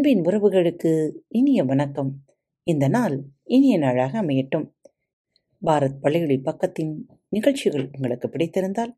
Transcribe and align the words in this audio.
அன்பின் 0.00 0.22
உறவுகளுக்கு 0.22 1.12
இனிய 1.28 1.64
வணக்கம். 1.64 2.24
இந்த 2.62 2.88
நாள் 2.88 3.24
இனிய 3.42 3.78
நாளாக 3.78 4.22
அமையட்டும். 4.22 4.72
பாரத் 5.66 5.98
பள்ளியொலி 6.02 6.40
பக்கத்தின் 6.42 6.96
நிகழ்ச்சிகள் 7.28 7.90
உங்களுக்கு 7.92 8.28
பிடித்திருந்தால் 8.28 8.94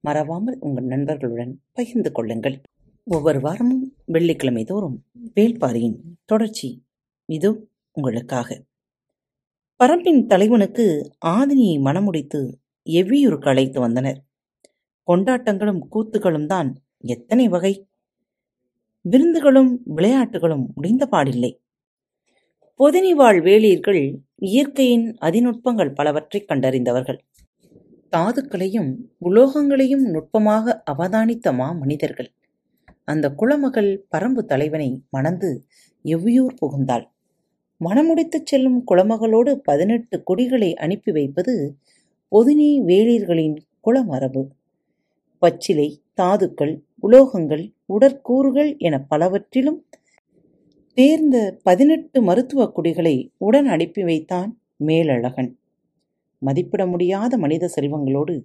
மறவாமல் 0.00 0.56
உங்கள் 0.60 0.84
நண்பர்களுடன் 0.84 1.60
பகிர்ந்து 1.72 2.12
கொள்ளுங்கள். 2.12 2.60
ஒவ்வொரு 3.04 3.40
வாரமும் 3.40 3.94
வெள்ளிக்கிழமை 4.06 4.64
தோறும் 4.64 5.04
வேள்பாரியின் 5.34 5.96
தொடர்ச்சி 6.24 6.84
இது 7.24 7.70
உங்களுக்காக. 7.92 8.64
பரம்பின் 9.84 10.26
தலைவனுக்கு 10.26 11.12
ஆதினியை 11.26 11.80
மணமுடித்து 11.80 12.52
எவ்வியூருக்கு 12.84 13.48
அழைத்து 13.48 13.80
வந்தனர். 13.80 14.24
கொண்டாட்டங்களும் 15.06 15.80
கூத்துகளும் 15.92 16.46
தான் 16.46 16.82
எத்தனை 16.98 17.48
வகை 17.48 17.89
விருந்துகளும் 19.02 19.80
விளையாட்டுகளும் 19.84 20.72
முடிந்த 20.74 21.08
பாடில்லை. 21.10 21.58
பொதினி 22.78 23.14
வேளியர்கள் 23.40 24.16
இயற்கையின் 24.34 25.16
அதிநுட்பங்கள் 25.20 25.94
பலவற்றைக் 25.94 26.48
கண்டறிந்தவர்கள். 26.48 27.18
தாதுக்களையும் 28.16 28.94
உலோகங்களையும் 29.24 30.10
நுட்பமாக 30.10 30.82
அவதானித்த 30.90 31.54
மா 31.54 31.72
மனிதர்கள் 31.72 32.30
அந்த 33.04 33.30
குளமகள் 33.30 34.06
பரம்பு 34.16 34.44
தலைவனை 34.44 35.02
மணந்து 35.10 35.64
எவ்வியூர் 36.04 36.54
புகுந்தாள். 36.60 37.04
மணமுடித்துச் 37.84 38.46
செல்லும் 38.46 38.84
குளமகளோடு 38.86 39.52
பதினெட்டு 39.52 40.22
கொடிகளை 40.22 40.74
அனுப்பி 40.74 41.12
வைப்பது 41.12 41.76
பொதினி 42.32 42.80
வேளிர்களின் 42.80 43.56
குளமரபு 43.86 44.46
பச்சிலை 45.38 46.02
தாதுக்கள் 46.14 46.82
உலோகங்கள் 47.02 47.72
உடற்கூறுகள் 47.88 48.78
என 48.78 48.98
பலவற்றிலும் 49.00 49.84
தேர்ந்த 50.94 51.60
பதினெட்டு 51.62 52.22
மருத்துவக் 52.22 52.74
குடிகளை 52.74 53.32
உடன் 53.36 53.66
அனுப்பி 53.66 54.02
வைத்தான் 54.02 54.60
மேலழகன். 54.76 55.50
மதிப்பிட 56.38 56.86
முடியாத 56.86 57.38
மனித 57.38 57.70
செல்வங்களோடு 57.76 58.42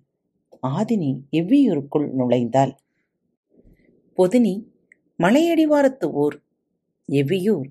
ஆதினி 0.64 1.12
எவ்வியூருக்குள் 1.32 2.08
நுழைந்தாள். 2.18 2.74
பொதினி 4.18 4.64
மலையடிவாரத்து 5.20 6.12
ஊர் 6.14 6.42
எவ்வியூர்? 7.12 7.68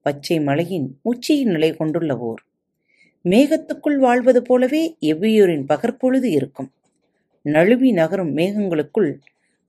பச்சை 0.00 0.40
மலையின் 0.40 0.98
உச்சியில் 1.02 1.50
நிலை 1.50 1.72
கொண்டுள்ள 1.72 2.18
ஊர் 2.18 2.42
மேகத்துக்குள் 3.24 3.98
வாழ்வது 3.98 4.42
போலவே 4.42 4.96
எவ்வியூரின் 5.00 5.66
பகற்பொழுது 5.66 6.30
இருக்கும். 6.30 6.70
நழுவி 7.42 7.92
நகரும் 7.92 8.36
மேகங்களுக்குள் 8.36 9.18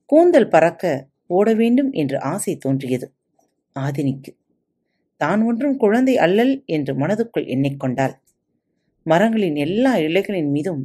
கூந்தல் 0.06 0.48
பறக்க 0.48 1.10
ஓட 1.26 1.54
வேண்டும் 1.54 1.92
என்ற 1.92 2.18
ஆசை 2.18 2.56
தோன்றியது. 2.56 3.06
ஆதினிக்கு. 3.76 4.32
தான் 5.16 5.42
ஒன்றும் 5.42 5.76
குழந்தை 5.76 6.18
அல்லல் 6.18 6.54
என்று 6.66 6.92
மனதுக்குள் 6.94 7.46
எண்ணிக்கொண்டாள் 7.46 8.14
மரங்களின் 9.02 9.56
எல்லா 9.56 9.92
இலைகளின் 9.98 10.50
மீதும் 10.50 10.82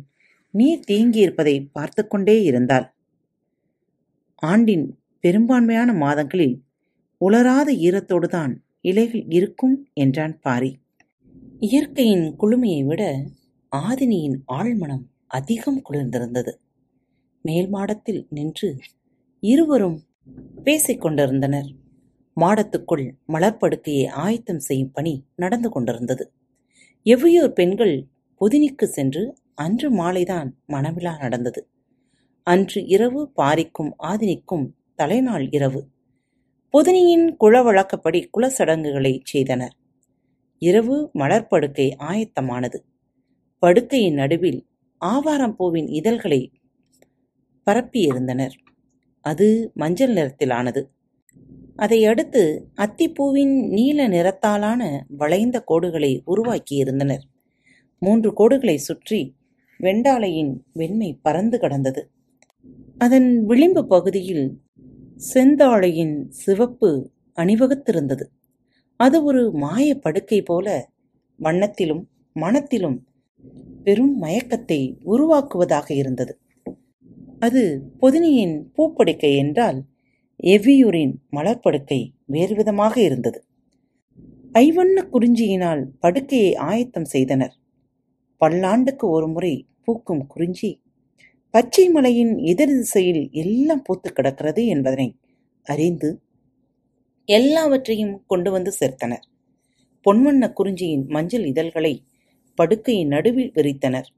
நீர் 0.53 0.83
தேங்கியிருப்பதை 0.87 1.55
பார்த்து 1.71 2.07
கொண்டே 2.07 2.43
இருந்தாள். 2.43 2.85
ஆண்டின் 4.43 4.85
பெரும்பான்மையான 5.19 5.93
மாதங்களில் 5.93 6.55
உலராத 7.17 7.69
ஈரத்தோடுதான் 7.71 8.53
இலைகள் 8.81 9.25
இருக்கும் 9.27 9.75
என்றான் 9.93 10.39
பாரி. 10.39 10.71
இயற்கையின் 11.59 12.35
குளுமையை 12.39 12.81
விட 12.85 13.03
ஆதினியின் 13.71 14.37
ஆழ்மனம் 14.53 15.03
அதிகம் 15.27 15.81
குளிர்ந்திருந்தது. 15.89 16.53
மேல் 17.45 17.69
மாடத்தில் 17.69 18.21
நின்று 18.29 18.69
இருவரும் 19.43 20.01
பேசிக்கொண்டிருந்தனர். 20.63 21.69
மாடத்துக்குள் 22.35 23.11
மலர்ப்படுக்கையை 23.27 24.07
ஆயத்தம் 24.07 24.59
செய்யும் 24.59 24.91
பணி 24.91 25.25
நடந்து 25.35 25.69
கொண்டிருந்தது. 25.69 26.31
எவ்வியூர் 27.05 27.47
பெண்கள் 27.47 28.07
பொதினிக்கு 28.41 28.83
சென்று 28.83 29.37
அன்று 29.55 29.91
மாலைதான் 29.91 30.51
மணவிழா 30.67 31.17
நடந்தது. 31.17 31.69
அன்று 32.43 32.85
இரவு 32.85 33.31
பாரிக்கும் 33.37 33.91
ஆதினிக்கும் 34.03 34.69
தலைநாள் 34.95 35.49
இரவு. 35.49 35.87
பொதினியின் 36.73 37.35
குளவழக்கப்படி 37.39 38.29
குலசடங்குகளை 38.37 39.19
செய்தனர். 39.23 39.75
இரவு 40.57 41.09
மலர்படுக்கை 41.13 41.91
ஆயத்தமானது. 41.99 42.79
படுக்கையின் 43.61 44.13
நடுவில் 44.13 44.67
ஆவாரம் 44.97 45.55
பூவின் 45.55 45.87
இதழ்களை 45.87 46.51
பரப்பியிருந்தனர். 47.65 48.55
அது 49.25 49.71
மஞ்சள் 49.73 50.13
நிறத்திலானது. 50.13 50.81
அதை 51.75 52.05
அடுத்து 52.05 52.69
அத்திப்பூவின் 52.77 53.53
நீல 53.69 54.07
நிறத்தாலான 54.07 55.05
வளைந்த 55.17 55.63
கோடுகளை 55.67 56.11
உருவாக்கியிருந்தனர். 56.25 57.23
மூன்று 57.99 58.29
கோடுகளை 58.31 58.75
சுற்றி 58.75 59.35
வெண்டாலையின் 59.79 60.53
வெண்மை 60.73 61.19
பறந்து 61.21 61.59
கடந்தது. 61.59 62.01
அதன் 62.97 63.45
விளிம்பு 63.45 63.87
பகுதியில் 63.87 64.45
செந்தாழையின் 65.33 66.15
சிவப்பு 66.29 67.11
அணிவகுத்திருந்தது. 67.37 68.25
அது 68.99 69.23
ஒரு 69.23 69.51
மாய 69.53 69.95
படுக்கை 69.95 70.41
போல 70.41 70.67
வண்ணத்திலும் 71.39 72.03
மனத்திலும் 72.35 72.97
பெரும் 73.83 74.21
மயக்கத்தை 74.21 74.97
உருவாக்குவதாக 75.05 75.87
இருந்தது. 75.91 76.33
அது 77.41 77.61
பொதினியின் 78.01 78.55
பூப்படுக்கை 78.75 79.31
என்றால் 79.35 79.79
எவ்வியூரின் 80.43 81.13
மலர்ப்படுக்கை 81.31 81.99
வேறுவிதமாக 82.31 82.95
இருந்தது. 82.97 83.39
ஐவண்ண 84.55 84.97
குறிஞ்சியினால் 85.13 85.81
படுக்கையை 85.99 86.51
ஆயத்தம் 86.69 87.09
செய்தனர். 87.13 87.55
பல்லாண்டுக்கு 88.41 89.05
ஒரு 89.09 89.27
முறை 89.27 89.53
பூக்கும் 89.85 90.23
குறிஞ்சி 90.27 90.71
பச்சை 91.53 91.85
மலையின் 91.89 92.33
எதிர் 92.51 92.75
திசையில் 92.77 93.23
எல்லாம் 93.31 93.81
பூத்து 93.81 94.09
கிடக்கிறது 94.13 94.61
என்பதனை 94.65 95.09
அறிந்து 95.65 96.09
எல்லாவற்றையும் 97.29 98.15
கொண்டு 98.27 98.49
வந்து 98.51 98.71
சேர்த்தனர். 98.79 99.25
பொன்வண்ண 100.05 100.45
குறிஞ்சியின் 100.53 101.05
மஞ்சள் 101.07 101.45
இதழ்களை 101.45 101.93
படுக்கையின் 102.57 103.07
நடுவில் 103.07 103.51
விரித்தனர். 103.51 104.09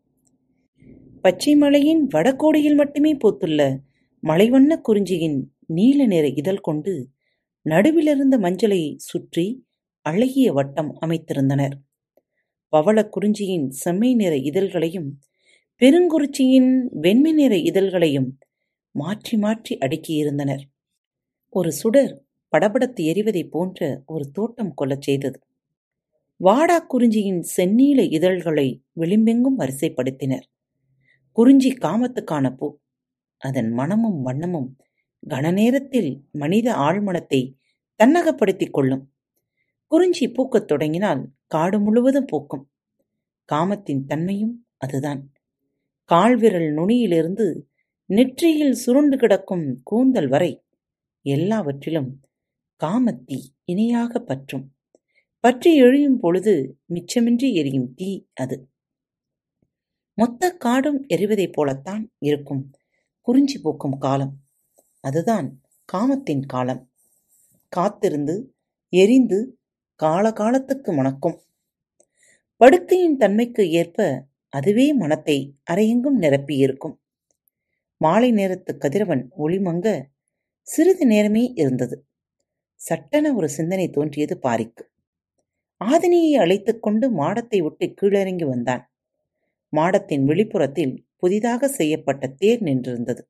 பச்சை 1.24 1.56
மலையின் 1.56 2.08
வடகோடியில் 2.08 2.76
மட்டுமே 2.76 3.16
பூத்துள்ள 3.16 3.80
மலைவண்ண 4.24 4.82
குறிஞ்சியின் 4.82 5.38
நீல 5.68 6.06
நிற 6.06 6.28
இதழ் 6.28 6.60
கொண்டு 6.60 6.94
நடுவிலிருந்த 7.66 8.36
மஞ்சளை 8.38 8.80
சுற்றி 8.98 9.46
அழகிய 10.02 10.54
வட்டம் 10.54 10.98
அமைத்திருந்தனர். 11.02 11.76
பவளக் 12.70 13.12
குறிஞ்சியின் 13.12 13.70
செம்மை 13.70 14.16
நிற 14.16 14.36
இதழ்களையும் 14.36 15.10
பெருங்குறிச்சியின் 15.82 16.72
வெண்மை 16.90 17.32
நிற 17.32 17.56
இதழ்களையும் 17.56 18.30
மாற்றி 18.96 19.38
மாற்றி 19.38 19.78
அடுக்கியிருந்தனர். 19.78 20.64
ஒரு 21.50 21.72
சுடர் 21.72 22.14
படபடத்து 22.54 23.04
எரிவதைப் 23.04 23.52
போன்ற 23.52 24.04
ஒரு 24.06 24.32
தோட்டம் 24.32 24.74
கொள்ளச் 24.74 25.02
செய்தது. 25.02 25.40
வாடா 26.38 26.80
குறிஞ்சியின் 26.80 27.44
செந்நீல 27.58 28.12
இதழ்களை 28.12 28.68
விளிம்பெங்கும் 29.00 29.60
வரிசைப்படுத்தினர். 29.60 30.48
குறிஞ்சி 31.34 31.74
காமத்துக்கான 31.74 32.56
பூ. 32.56 32.80
அதன் 33.38 33.72
மனமும் 33.72 34.26
வண்ணமும் 34.26 34.70
கனநேரத்தில் 35.30 36.22
மனித 36.32 36.74
ஆழ்மனத்தை 36.74 37.56
தன்னகப்படுத்திக் 38.04 38.70
கொள்ளும். 38.70 39.14
குறிஞ்சி 39.86 40.32
பூக்கத் 40.32 40.66
தொடங்கினால் 40.66 41.32
காடு 41.48 41.80
முழுவதும் 41.80 42.26
பூக்கும். 42.26 42.72
காமத்தின் 43.46 44.06
தன்மையும் 44.06 44.68
அதுதான். 44.78 45.32
கால்விரல் 46.12 46.72
நுனியிலிருந்து 46.74 47.62
நெற்றியில் 48.06 48.74
சுருண்டு 48.74 49.18
கிடக்கும் 49.18 49.80
கூந்தல் 49.84 50.28
வரை 50.28 50.66
எல்லாவற்றிலும் 51.22 52.22
காமத்தி 52.84 53.40
இணையாக 53.64 54.20
பற்றும். 54.20 54.76
பற்றி 55.40 55.76
எழியும் 55.76 56.20
பொழுது 56.20 56.80
மிச்சமின்றி 56.94 57.54
எரியும் 57.54 57.94
தீ 57.94 58.26
அது. 58.34 58.73
மொத்த 60.14 60.58
காடும் 60.58 61.06
எரிவதைப் 61.08 61.52
போலத்தான் 61.52 62.14
இருக்கும். 62.18 62.72
குறிஞ்சி 63.22 63.60
பூக்கும் 63.60 63.98
காலம். 63.98 64.38
அதுதான் 65.00 65.62
காமத்தின் 65.86 66.46
காலம். 66.46 66.92
காத்திருந்து 67.70 68.56
எரிந்து 68.90 69.60
காலகாலத்துக்கு 70.04 70.94
மணக்கும். 70.94 71.42
படுக்கையின் 72.58 73.18
தன்மைக்கு 73.18 73.70
ஏற்ப 73.72 74.26
அதுவே 74.50 74.94
மனத்தை 74.94 75.58
அரையெங்கும் 75.72 76.20
நிரப்பியிருக்கும். 76.20 76.96
மாலை 77.98 78.32
நேரத்து 78.32 78.78
கதிரவன் 78.78 79.30
ஒளிமங்க 79.38 80.02
சிறிது 80.62 81.06
நேரமே 81.06 81.52
இருந்தது. 81.56 82.08
சட்டென 82.76 83.34
ஒரு 83.34 83.50
சிந்தனை 83.50 83.90
தோன்றியது 83.90 84.40
பாரிக்கு. 84.44 84.82
ஆதினியை 85.86 86.38
அழைத்துக் 86.40 86.82
கொண்டு 86.82 87.12
மாடத்தை 87.12 87.62
விட்டு 87.62 87.94
கீழிறங்கி 88.02 88.48
வந்தான். 88.48 88.93
மாடத்தின் 89.76 90.24
வெளிப்புறத்தில் 90.24 90.96
புதிதாக 91.18 91.68
செய்யப்பட்ட 91.68 92.28
தேர் 92.28 92.62
நின்றிருந்தது. 92.64 93.22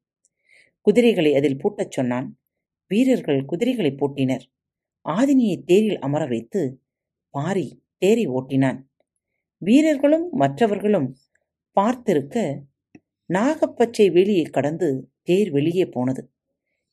குதிரைகளை 0.88 1.32
அதில் 1.36 1.60
பூட்டச் 1.64 1.92
சொன்னான். 1.92 2.28
வீரர்கள் 2.92 3.42
குதிரைகளை 3.46 3.92
பூட்டினர். 3.92 4.46
ஆதினியை 5.06 5.58
தேரில் 5.64 6.00
அமர 6.00 6.24
வைத்து 6.26 6.62
பாரி 7.30 7.68
தேரை 7.98 8.26
ஓட்டினான். 8.30 8.80
வீரர்களும் 9.62 10.28
மற்றவர்களும் 10.32 11.10
பார்த்திருக்க 11.78 12.38
நாகப்பச்சை 13.30 14.06
வெளியே 14.12 14.44
கடந்து 14.44 14.90
தேர் 15.22 15.52
வெளியே 15.52 15.86
போனது. 15.86 16.24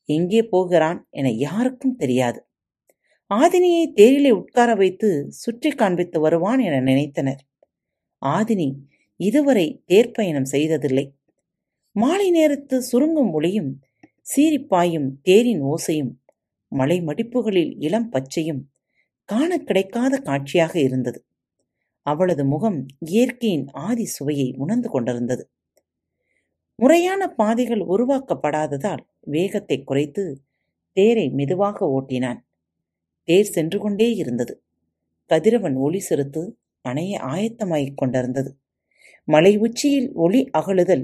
எங்கே 0.09 0.41
போகிறான் 0.43 0.99
என 1.09 1.31
யாருக்கும் 1.45 1.95
தெரியாது. 1.95 2.39
ஆதினியை 3.31 3.85
தேரிலே 3.95 4.31
உட்கார 4.31 4.69
வைத்து 4.75 5.09
சுற்றி 5.31 5.69
காண்பித்து 5.71 6.17
வருவான் 6.19 6.59
என 6.59 6.79
நினைத்தனர். 6.81 7.41
ஆதினி 8.21 8.69
இதுவரை 9.21 9.83
தேர்ப்பயணம் 9.87 10.51
செய்ததில்லை. 10.51 11.05
மாலை 11.95 12.31
நேரத்து 12.31 12.75
சுருங்கும் 12.91 13.31
ஒளியும் 13.31 13.71
சீரிப்பாயும் 14.31 15.09
தேரின் 15.21 15.63
ஓசையும் 15.63 16.11
மலை 16.71 16.97
மடிப்புகளில் 17.01 17.73
இளம் 17.79 18.09
பச்சையும் 18.11 18.61
காண 19.29 19.57
கிடைக்காத 19.57 20.13
காட்சியாக 20.17 20.73
இருந்தது. 20.79 21.19
அவளது 22.05 22.43
முகம் 22.45 22.85
இயற்கையின் 23.05 23.65
ஆதி 23.71 24.05
சுவையை 24.05 24.47
உணர்ந்து 24.57 24.89
கொண்டிருந்தது. 24.89 25.43
முறையான 26.75 27.21
பாதைகள் 27.27 27.83
உருவாக்கப்படாததால் 27.93 29.03
வேகத்தை 29.27 29.77
குறைத்து 29.83 30.23
தேரை 30.97 31.29
மெதுவாக 31.29 31.85
ஓட்டினான். 31.97 32.39
தேர் 33.27 33.51
சென்று 33.55 33.79
கொண்டே 33.79 34.09
இருந்தது. 34.15 34.53
கதிரவன் 35.31 35.75
ஒளி 35.75 35.99
செலுத்து 35.99 36.41
அணைய 36.85 37.19
ஆயத்தமாகிக் 37.25 37.99
கொண்டிருந்தது. 38.01 38.51
மலை 39.33 39.57
உச்சியில் 39.57 40.09
ஒளி 40.13 40.49
அகழுதல் 40.57 41.03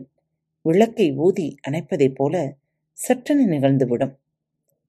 விளக்கை 0.61 1.07
ஊதி 1.15 1.47
அணைப்பதைப் 1.67 2.15
போல 2.15 2.35
சற்றென 2.97 3.43
நிகழ்ந்துவிடும். 3.47 4.15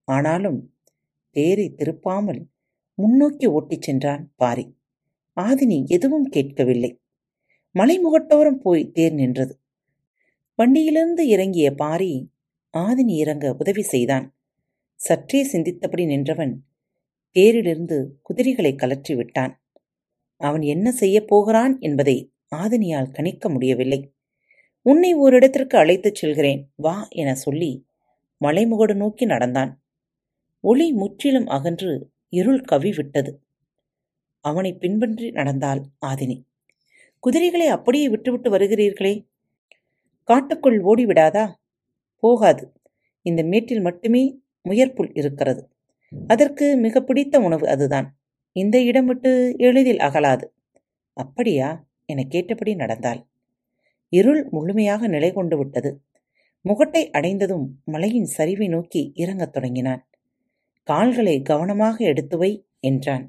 ஆனாலும் 0.09 0.61
தேரை 1.37 1.67
திருப்பாமல் 1.77 2.41
முன்னோக்கி 2.99 3.47
ஓட்டிச் 3.47 3.83
சென்றான் 3.83 4.23
பாரி. 4.37 4.65
ஆதினி 5.37 5.79
எதுவும் 5.87 6.25
கேட்கவில்லை. 6.25 6.91
மலைமுகட்டோரம் 7.75 8.61
போய் 8.61 8.91
தேர் 8.91 9.13
நின்றது. 9.13 9.55
வண்டியிலிருந்து 10.59 11.27
இறங்கிய 11.29 11.69
பாரி 11.75 12.13
ஆதினி 12.75 13.15
இறங்க 13.17 13.55
உதவி 13.59 13.83
செய்தான். 13.83 14.27
சற்றே 15.01 15.41
சிந்தித்தபடி 15.53 16.05
நின்றவன் 16.07 16.55
தேரிலிருந்து 17.37 17.99
குதிரைகளை 18.23 18.73
கலற்றி 18.75 19.15
விட்டான் 19.17 19.55
அவன் 20.41 20.65
என்ன 20.73 20.89
செய்யப் 20.93 21.29
போகிறான் 21.29 21.75
என்பதை 21.81 22.19
ஆதினியால் 22.57 23.11
கணிக்க 23.11 23.49
முடியவில்லை. 23.49 24.13
உன்னை 24.83 25.17
ஓரிடத்திற்கு 25.17 25.77
அழைத்துச் 25.77 26.15
செல்கிறேன் 26.15 26.71
வா 26.75 27.07
என 27.11 27.35
சொல்லி 27.35 27.87
மலைமுகடு 28.45 28.95
நோக்கி 28.95 29.25
நடந்தான். 29.25 29.83
ஒளி 30.61 30.93
முற்றிலும் 30.93 31.47
அகன்று 31.47 32.11
இருள் 32.29 32.65
கவிவிட்டது. 32.73 33.35
அவனை 34.41 34.75
பின்பற்றி 34.75 35.31
நடந்தாள் 35.31 35.85
ஆதினி. 36.07 36.43
குதிரைகளை 37.21 37.67
அப்படியே 37.67 38.09
விட்டுவிட்டு 38.09 38.51
வருகிறீர்களே. 38.51 39.27
காட்டுக்குள் 40.25 40.83
ஓடிவிடாதா? 40.83 41.55
போகாது. 42.17 42.73
இந்த 43.23 43.43
மேட்டில் 43.43 43.81
மட்டுமே 43.81 44.41
முயற்புல் 44.69 45.11
இருக்கிறது. 45.15 45.69
அதற்கு 46.27 46.77
மிக 46.77 47.01
பிடித்த 47.01 47.41
உணவு 47.41 47.69
அதுதான். 47.69 48.17
இந்த 48.53 48.83
இடம் 48.83 49.07
விட்டு 49.07 49.55
எளிதில் 49.59 49.99
அகலாது. 49.99 50.45
அப்படியா? 51.13 51.88
என 52.09 52.25
கேட்டபடி 52.25 52.73
நடந்தாள். 52.75 53.21
இருள் 54.13 54.43
முழுமையாக 54.51 55.09
நிலை 55.09 55.31
கொண்டு 55.33 55.57
விட்டது. 55.59 55.91
முகட்டை 56.65 57.03
அடைந்ததும் 57.11 57.67
மலையின் 57.85 58.31
சரிவை 58.37 58.69
நோக்கி 58.69 59.03
இறங்கத் 59.15 59.53
தொடங்கினான். 59.53 60.03
கால்களை 60.89 61.37
கவனமாக 61.43 61.97
எடுத்துவை 62.05 62.53
என்றான். 62.81 63.27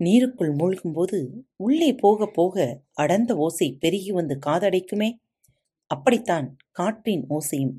நீருக்குள் 0.00 0.52
மூழ்கும்போது 0.52 1.18
உள்ளே 1.56 1.90
போக 1.94 2.26
போக 2.26 2.54
அடர்ந்த 2.92 3.32
ஓசை 3.36 3.68
பெருகி 3.80 4.12
வந்து 4.12 4.34
காதடைக்குமே? 4.46 5.10
அப்படித்தான் 5.90 6.46
காற்றின் 6.70 7.24
ஓசையும் 7.28 7.74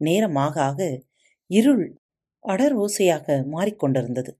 நேரமாக 0.00 0.54
ஆக 0.62 0.80
இருள் 1.50 1.84
அடர் 2.44 2.74
ஓசையாக 2.76 3.26
மாறிக்கொண்டிருந்தது 3.52 4.32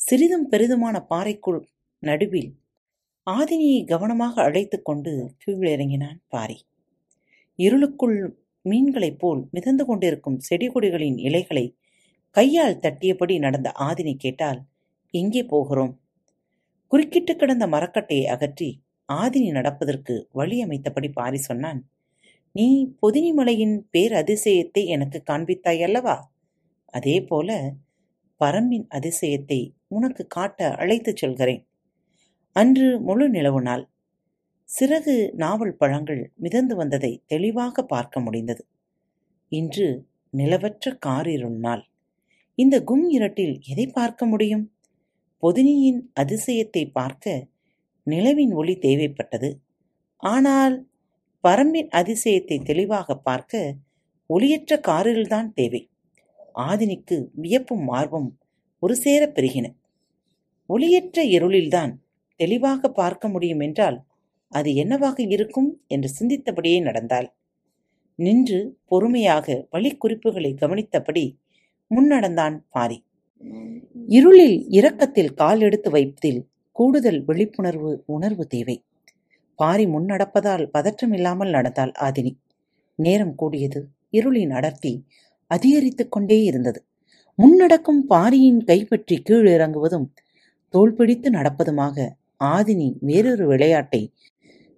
சிறிதும் 0.00 0.46
பெரிதுமான 0.50 0.96
பாறைக்குள் 1.06 1.60
நடுவில் 2.02 2.50
ஆதினியை 3.36 3.84
கவனமாக 3.84 4.42
அழைத்து 4.42 4.82
கொண்டு 4.82 5.34
கீழிறங்கினான் 5.42 6.18
பாரி. 6.28 6.58
இருளுக்குள் 7.56 8.36
மீன்களைப் 8.64 9.18
போல் 9.18 9.48
மிதந்து 9.50 9.84
கொண்டிருக்கும் 9.84 10.38
செடி 10.38 10.68
கொடிகளின் 10.68 11.18
இலைகளை 11.18 11.76
கையால் 12.30 12.80
தட்டியபடி 12.80 13.38
நடந்த 13.38 13.72
ஆதினி 13.78 14.14
கேட்டால் 14.16 14.60
எங்கே 15.10 15.44
போகிறோம்? 15.44 16.00
குறுக்கிட்டு 16.86 17.36
கிடந்த 17.36 17.66
மரக்கட்டையை 17.66 18.24
அகற்றி 18.24 18.70
ஆதினி 19.08 19.50
நடப்பதற்கு 19.50 20.28
வழி 20.32 20.64
அமைத்தபடி 20.64 21.12
பாரி 21.12 21.36
சொன்னான் 21.36 21.80
நீ 22.54 22.94
பொதினிமலையின் 23.02 23.76
பேர் 23.90 24.12
அதிசயத்தை 24.12 24.84
எனக்கு 24.86 25.22
காண்பித்தாய் 25.30 25.82
அல்லவா? 25.82 26.16
அதே 26.86 27.20
போல 27.20 27.76
பரம்பின் 28.40 28.86
அதிசயத்தை 28.88 29.60
உனக்கு 29.88 30.26
காட்ட 30.26 30.74
அழைத்துச் 30.74 31.16
செல்கிறேன். 31.16 31.67
அன்று 32.58 33.00
முழு 33.00 33.28
நிலவு 33.28 33.62
நாள் 33.62 33.88
சிறகு 34.68 35.32
நாவல் 35.32 35.76
பழங்கள் 35.76 36.32
மிதந்து 36.34 36.76
வந்ததை 36.76 37.22
தெளிவாக 37.26 37.82
பார்க்க 37.82 38.20
முடிந்தது. 38.20 38.62
இன்று 39.48 40.06
நிலவற்ற 40.34 40.98
காரிருள் 41.06 41.58
நாள். 41.58 41.82
இந்த 42.54 42.82
கும் 42.82 43.10
இரட்டில் 43.10 43.60
எதை 43.66 43.86
பார்க்க 43.86 44.26
முடியும்? 44.26 44.64
பொதினியின் 45.42 46.00
அதிசயத்தை 46.20 46.90
பார்க்க 46.92 47.46
நிலவின் 48.06 48.52
ஒளி 48.52 48.74
தேவைப்பட்டது. 48.78 49.50
ஆனால் 50.16 50.88
பரம்பின் 51.44 51.90
அதிசயத்தை 51.92 52.62
தெளிவாக 52.62 53.18
பார்க்க 53.18 53.76
ஒளியற்ற 54.30 54.80
காரில்தான் 54.88 55.52
தேவை. 55.52 55.90
ஆதினிக்கு 56.54 57.30
வியப்பும் 57.34 57.88
ஆர்வம் 57.88 58.30
ஒரு 58.78 58.96
சேர 58.96 59.32
பெருகின. 59.34 59.66
ஒளியற்ற 60.68 61.18
இருளில்தான் 61.38 61.94
தெளிவாக 62.38 62.90
பார்க்க 62.90 63.28
முடியும் 63.28 63.60
என்றால் 63.60 63.98
அது 64.48 64.74
என்னவாக 64.74 65.22
இருக்கும் 65.22 65.80
என்று 65.86 66.08
சிந்தித்தபடியே 66.18 66.82
நடந்தாள். 66.82 67.28
நின்று 68.18 68.78
பொறுமையாக 68.84 69.66
வழிக்குறிப்புகளை 69.72 70.52
கவனித்தபடி 70.54 71.24
முன்னடந்தான் 71.90 72.56
பாரி. 72.70 72.98
இருளில் 74.06 74.58
இரக்கத்தில் 74.68 75.34
கால் 75.34 75.60
எடுத்து 75.60 75.90
வைப்பதில் 75.90 76.40
கூடுதல் 76.72 77.24
விழிப்புணர்வு 77.24 78.02
உணர்வு 78.06 78.46
தேவை. 78.46 78.84
பாரி 79.54 79.86
முன்னடப்பதால் 79.86 80.66
பதற்றமில்லாமல் 80.74 81.50
நடந்தாள் 81.50 81.92
ஆதினி. 82.00 82.32
நேரம் 82.98 83.34
கூடியது. 83.34 83.80
இருளின் 84.12 84.50
அடர்த்தி 84.50 84.92
அதிகரித்துக் 85.50 86.12
கொண்டே 86.12 86.38
இருந்தது. 86.42 86.80
முன்னடக்கும் 87.38 88.02
பாரியின் 88.08 88.60
கைப்பற்றி 88.64 89.16
கீழ் 89.22 89.46
இறங்குவதும் 89.46 90.08
தோல் 90.74 90.94
பிடித்து 90.94 91.30
நடப்பதுமாக 91.30 92.16
ஆதினி 92.44 92.96
வேறொரு 93.00 93.46
விளையாட்டை 93.46 94.12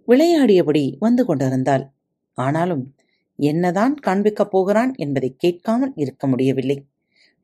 விளையாடியபடி 0.08 0.96
வந்து 0.98 1.24
கொண்டிருந்தாள். 1.24 1.90
ஆனாலும் 2.32 2.94
என்னதான் 3.36 3.94
காண்பிக்கப் 4.06 4.50
போகிறான் 4.50 4.94
என்பதை 4.94 5.34
கேட்காமல் 5.38 5.92
இருக்க 5.94 6.26
முடியவில்லை. 6.26 6.86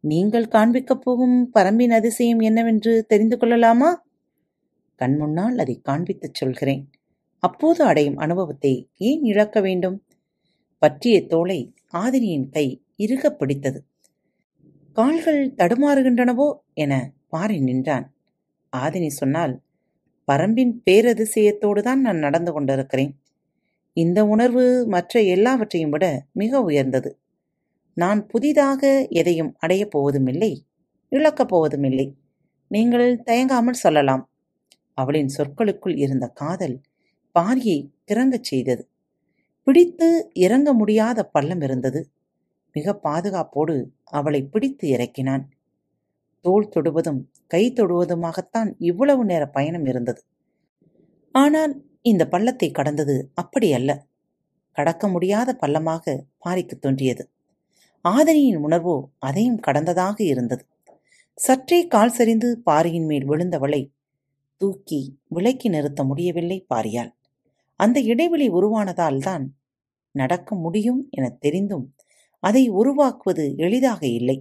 நீங்கள் 0.01 0.45
காண்பிக்கப் 0.45 1.03
போகும் 1.03 1.51
பரம்பின் 1.55 1.91
அதிசயம் 1.91 2.41
என்னவென்று 2.41 3.07
தெரிந்து 3.07 3.39
கொள்ளலாமா? 3.39 4.05
கண்முன்னால் 4.99 5.57
அதை 5.59 5.81
காண்பித்துச் 5.89 6.35
சொல்கிறேன். 6.35 6.91
அப்போது 7.39 7.85
அடையும் 7.85 8.17
அனுபவத்தை 8.17 8.91
ஏன் 8.97 9.23
இழக்க 9.23 9.61
வேண்டும்? 9.61 10.07
பற்றிய 10.79 11.27
தோளை 11.27 11.75
ஆதினியின் 11.93 12.49
கை 12.49 12.83
இறுக 12.97 13.31
பிடித்தது. 13.31 13.85
கால்கள் 14.93 15.55
தடுமாறுகின்றனவோ 15.57 16.55
என 16.75 17.13
பாரி 17.29 17.61
நின்றான். 17.61 18.15
ஆதினி 18.77 19.07
சொன்னால் 19.07 19.63
பரம்பின் 20.33 20.83
பேரதிசயத்தோடு 20.91 21.83
தான் 21.83 22.01
நான் 22.01 22.19
நடந்து 22.19 22.53
கொண்டிருக்கிறேன். 22.53 23.19
இந்த 23.93 24.27
உணர்வு 24.27 24.87
மற்ற 24.87 25.23
எல்லாவற்றையும் 25.23 25.91
விட 25.91 26.27
மிக 26.33 26.63
உயர்ந்தது. 26.63 27.19
நான் 27.95 28.27
புதிதாக 28.27 29.07
எதையும் 29.11 29.57
அடையப் 29.59 29.91
போவதுமில்லை 29.91 30.67
இழக்கப் 31.09 31.55
போவதுமில்லை. 31.55 32.15
நீங்கள் 32.69 33.23
தயங்காமல் 33.23 33.83
சொல்லலாம். 33.85 34.31
அவளின் 34.95 35.31
சொற்களுக்குள் 35.39 35.97
இருந்த 35.99 36.29
காதல் 36.29 36.81
பாரியை 37.35 37.91
கிறங்கச் 38.13 38.43
செய்தது. 38.43 38.89
பிடித்து 39.63 40.31
இறங்க 40.35 40.73
முடியாத 40.73 41.25
பள்ளம் 41.25 41.61
இருந்தது. 41.61 42.11
மிக 42.73 43.01
பாதுகாப்போடு 43.05 43.77
அவளை 44.05 44.43
பிடித்து 44.43 44.89
இறக்கினான். 44.89 45.45
தோல் 46.47 46.73
தொடுவதும் 46.77 47.21
கை 47.47 47.73
தொடுவதுமாகத்தான் 47.73 48.71
இவ்வளவு 48.79 49.25
நேர 49.25 49.43
பயணம் 49.47 49.87
இருந்தது. 49.87 50.21
ஆனால் 51.35 51.73
இந்த 52.03 52.29
பள்ளத்தை 52.29 52.69
கடந்தது 52.71 53.17
அப்படி 53.35 53.69
அல்ல. 53.73 53.91
கடக்க 54.77 55.09
முடியாத 55.09 55.59
பள்ளமாக 55.61 56.05
பாரிக்கு 56.45 56.75
தோன்றியது. 56.79 57.25
ஆதனியின் 58.05 58.61
உணர்வோ 58.65 58.97
அதையும் 59.19 59.61
கடந்ததாக 59.67 60.19
இருந்தது. 60.25 60.65
சற்றே 61.39 61.87
கால் 61.87 62.11
சரிந்து 62.11 62.49
பாரியின் 62.65 63.07
மேல் 63.07 63.29
விழுந்தவளை 63.29 63.81
தூக்கி 64.61 65.01
விலக்கி 65.29 65.69
நிறுத்த 65.69 66.05
முடியவில்லை 66.05 66.59
பாரியால். 66.75 67.13
அந்த 67.81 67.99
இடைவெளி 68.01 68.47
உருவானதால் 68.51 69.21
தான் 69.21 69.45
நடக்க 70.15 70.55
முடியும் 70.57 71.01
எனத் 71.11 71.41
தெரிந்தும் 71.41 71.87
அதை 72.43 72.63
உருவாக்குவது 72.73 73.45
எளிதாக 73.57 74.03
இல்லை. 74.11 74.39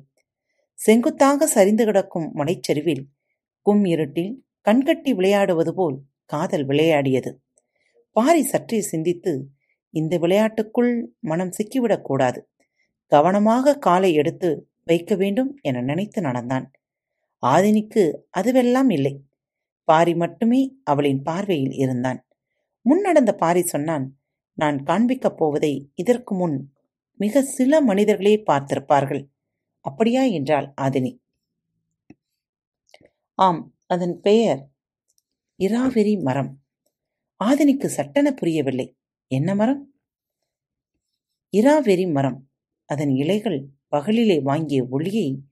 செங்குத்தாக 0.75 1.47
சரிந்து 1.47 1.85
கிடக்கும் 1.85 2.31
மலைச்சரிவில் 2.33 3.05
கும் 3.61 3.85
இருட்டில் 3.85 4.45
கண்கட்டி 4.61 5.13
விளையாடுவது 5.13 5.73
போல் 5.73 6.01
காதல் 6.25 6.67
விளையாடியது. 6.67 7.43
பாரி 8.11 8.43
சற்றே 8.43 8.81
சிந்தித்து 8.81 9.49
இந்த 9.89 10.17
விளையாட்டுக்குள் 10.17 11.15
மனம் 11.19 11.49
சிக்கிவிடக் 11.49 12.01
கூடாது. 12.01 12.49
கவனமாக 13.05 13.77
காலை 13.77 14.13
எடுத்து 14.13 14.69
வைக்க 14.85 15.15
வேண்டும் 15.15 15.57
என 15.61 15.81
நினைத்து 15.81 16.21
நடந்தான். 16.21 16.71
ஆதினிக்கு 17.41 18.17
அதுவெல்லாம் 18.37 18.91
இல்லை. 18.91 19.23
பாரி 19.83 20.15
மட்டுமே 20.15 20.75
அவளின் 20.83 21.21
பார்வையில் 21.21 21.71
இருந்தான். 21.71 22.27
முன் 22.81 23.01
நடந்த 23.01 23.33
பாரி 23.33 23.61
சொன்னான் 23.61 24.19
நான் 24.53 24.83
காண்பிக்கப் 24.83 25.35
போவதை 25.35 25.91
இதற்கு 25.95 26.35
முன் 26.35 26.73
மிக 27.17 27.41
சில 27.41 27.81
மனிதர்களே 27.81 28.43
பார்த்திருப்பார்கள். 28.47 29.25
அப்படியா 29.85 30.21
என்றாள் 30.21 30.73
ஆதினி. 30.81 31.19
ஆம் 33.35 33.75
அதன் 33.87 34.19
பெயர் 34.19 34.69
இராவெரி 35.59 36.21
மரம். 36.21 36.63
ஆதினிக்கு 37.43 37.85
சட்டென 37.85 38.31
புரியவில்லை. 38.31 38.97
என்ன 39.27 39.55
மரம்? 39.55 39.93
இராவெறி 41.57 42.11
மரம். 42.11 42.49
அதன் 42.85 43.09
இலைகள் 43.09 43.67
பகலிலே 43.91 44.41
வாங்கிய 44.41 44.87
ஒளியை 44.89 45.43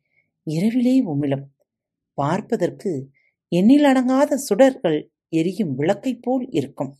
இரவிலே 0.43 1.05
உமிழும். 1.05 1.45
பார்ப்பதற்கு 2.13 3.09
எண்ணிலடங்காத 3.55 4.33
சுடர்கள் 4.33 5.11
எரியும் 5.29 5.75
விளக்கைப் 5.75 6.21
போல் 6.21 6.47
இருக்கும். 6.49 6.97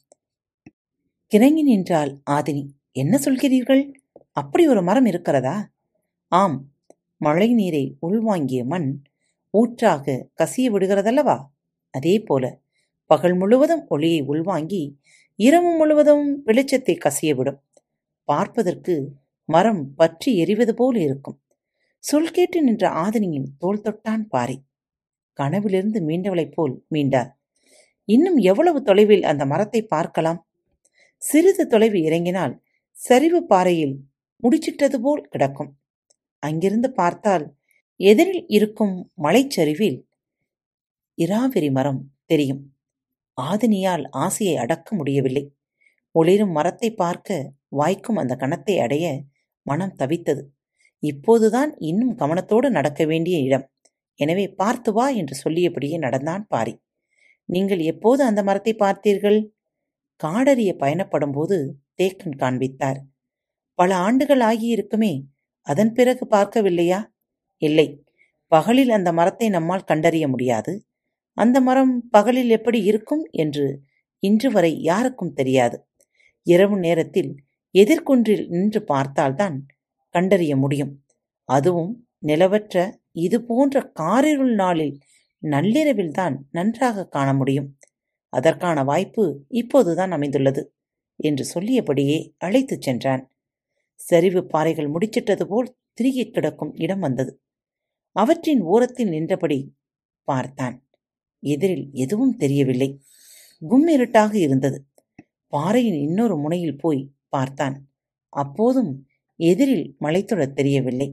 கிறங்கி 1.36 1.64
நின்றால் 1.64 2.22
ஆதினி. 2.30 2.68
என்ன 2.92 3.18
சொல்கிறீர்கள்? 3.18 3.92
அப்படி 4.32 4.68
ஒரு 4.68 4.84
மரம் 4.84 5.06
இருக்கிறதா? 5.06 5.72
ஆம் 6.28 6.73
மழை 7.26 7.50
நீரை 7.54 7.86
உள்வாங்கிய 8.08 8.62
மண் 8.66 8.90
ஊற்றாக 9.54 10.16
கசிய 10.40 10.68
விடுகிறதல்லவா 10.74 11.38
அதே 11.94 12.16
போல 12.20 12.44
பகல் 13.10 13.36
முழுவதும் 13.36 13.84
ஒளியை 13.88 14.22
உள்வாங்கி 14.22 14.84
இரவு 15.40 15.72
முழுவதும் 15.78 16.26
வெளிச்சத்தை 16.46 16.96
கசியவிடும். 17.06 17.60
பார்ப்பதற்கு 18.30 18.96
மரம் 19.50 19.84
பற்றி 19.96 20.32
எரிவது 20.44 20.74
போல் 20.74 20.98
இருக்கும். 21.06 21.38
சொல் 22.04 22.32
கேட்டு 22.32 22.60
நின்ற 22.64 22.86
ஆதினியின் 23.04 23.50
தோல் 23.58 23.84
தொட்டான் 23.86 24.24
பாரி. 24.34 24.58
கனவிலிருந்து 25.40 26.00
மீண்டவளைப் 26.08 26.56
போல் 26.56 26.74
மீண்டார். 26.94 27.30
இன்னும் 28.10 28.38
எவ்வளவு 28.52 28.80
தொலைவில் 28.82 29.24
அந்த 29.24 29.44
மரத்தை 29.46 29.82
பார்க்கலாம்? 29.94 30.40
சிறிது 31.22 31.64
தொலைவு 31.68 32.00
இறங்கினால் 32.02 32.54
சரிவு 32.98 33.40
பாறையில் 33.44 33.96
முடிச்சிட்டது 34.44 34.98
போல் 35.02 35.24
கிடக்கும். 35.30 35.72
அங்கிருந்து 36.44 36.90
பார்த்தால் 36.92 37.46
எதிரில் 38.00 38.46
இருக்கும் 38.50 38.96
மலைச்சரிவில் 39.24 40.00
இராவிரி 41.18 41.70
மரம் 41.72 42.02
தெரியும். 42.26 42.62
ஆதினியால் 43.38 44.04
ஆசையை 44.24 44.56
அடக்க 44.58 44.90
முடியவில்லை. 44.96 45.44
ஒளிரும் 46.16 46.52
மரத்தை 46.52 46.90
பார்க்க 46.94 47.38
வாய்க்கும் 47.80 48.20
அந்த 48.22 48.34
கணத்தை 48.36 48.76
அடைய 48.78 49.06
மனம் 49.66 49.98
தவித்தது. 50.00 50.44
இப்போதுதான் 51.04 51.72
இன்னும் 51.82 52.14
கவனத்தோடு 52.18 52.68
நடக்க 52.70 53.02
வேண்டிய 53.06 53.38
இடம். 53.40 53.66
எனவே 54.20 54.46
பார்த்து 54.62 54.90
வா 54.94 55.06
என்று 55.20 55.36
சொல்லியபடியே 55.44 55.98
நடந்தான் 55.98 56.44
பாரி. 56.48 56.74
நீங்கள் 57.50 57.82
எப்போது 57.92 58.22
அந்த 58.24 58.42
மரத்தை 58.44 58.74
பார்த்தீர்கள்? 58.76 59.40
காடறிய 60.22 60.72
பயணப்படும் 60.78 61.36
போது 61.38 61.58
தேக்கன் 61.98 62.38
காண்பித்தார். 62.38 63.00
பல 63.80 63.90
ஆண்டுகள் 63.98 64.44
ஆகியிருக்குமே 64.50 65.14
அதன் 65.64 65.94
பிறகு 65.94 66.28
பார்க்கவில்லையா? 66.32 67.06
இல்லை. 67.58 68.04
பகலில் 68.48 68.90
அந்த 68.90 69.14
மரத்தை 69.14 69.50
நம்மால் 69.50 69.84
கண்டறிய 69.84 70.28
முடியாது. 70.28 70.86
அந்த 71.34 71.62
மரம் 71.62 72.10
பகலில் 72.10 72.50
எப்படி 72.50 72.84
இருக்கும் 72.84 73.28
என்று 73.32 73.82
இன்று 74.20 74.52
வரை 74.52 74.82
யாருக்கும் 74.82 75.34
தெரியாது. 75.34 75.88
இரவு 76.44 76.78
நேரத்தில் 76.78 77.36
எதிர்கொன்றில் 77.74 78.48
நின்று 78.48 78.84
பார்த்தால்தான் 78.84 79.66
கண்டறிய 80.10 80.56
முடியும். 80.56 81.06
அதுவும் 81.44 82.08
நிலவற்ற 82.24 82.94
இது 83.12 83.44
போன்ற 83.44 83.92
காரிருள் 84.00 84.54
நாளில் 84.54 85.00
நள்ளிரவில்தான் 85.42 86.36
நன்றாக 86.52 87.08
காண 87.08 87.34
முடியும். 87.34 87.78
அதற்கான 88.30 88.84
வாய்ப்பு 88.84 89.46
இப்போதுதான் 89.48 90.12
அமைந்துள்ளது 90.12 90.74
என்று 91.16 91.46
சொல்லியபடியே 91.54 92.34
அழைத்துச் 92.38 92.82
சென்றான். 92.82 93.33
சரிவு 94.10 94.42
பாறைகள் 94.46 94.92
முடிச்சிட்டது 94.94 95.46
போல் 95.48 95.70
திருகி 95.94 96.24
கிடக்கும் 96.26 96.74
இடம் 96.76 97.00
வந்தது. 97.00 97.32
அவற்றின் 98.16 98.62
ஓரத்தில் 98.74 99.12
நின்றபடி 99.16 99.60
பார்த்தான். 100.28 100.76
எதிரில் 101.44 101.86
எதுவும் 101.94 102.36
தெரியவில்லை. 102.38 102.90
கும்மிருட்டாக 103.62 104.34
இருந்தது. 104.46 104.78
பாறையின் 105.54 106.00
இன்னொரு 106.08 106.36
முனையில் 106.38 106.80
போய் 106.80 107.02
பார்த்தான். 107.30 107.76
அப்போதும் 108.34 108.92
எதிரில் 109.40 109.88
மலைத்தொடர் 110.00 110.58
தெரியவில்லை. 110.60 111.08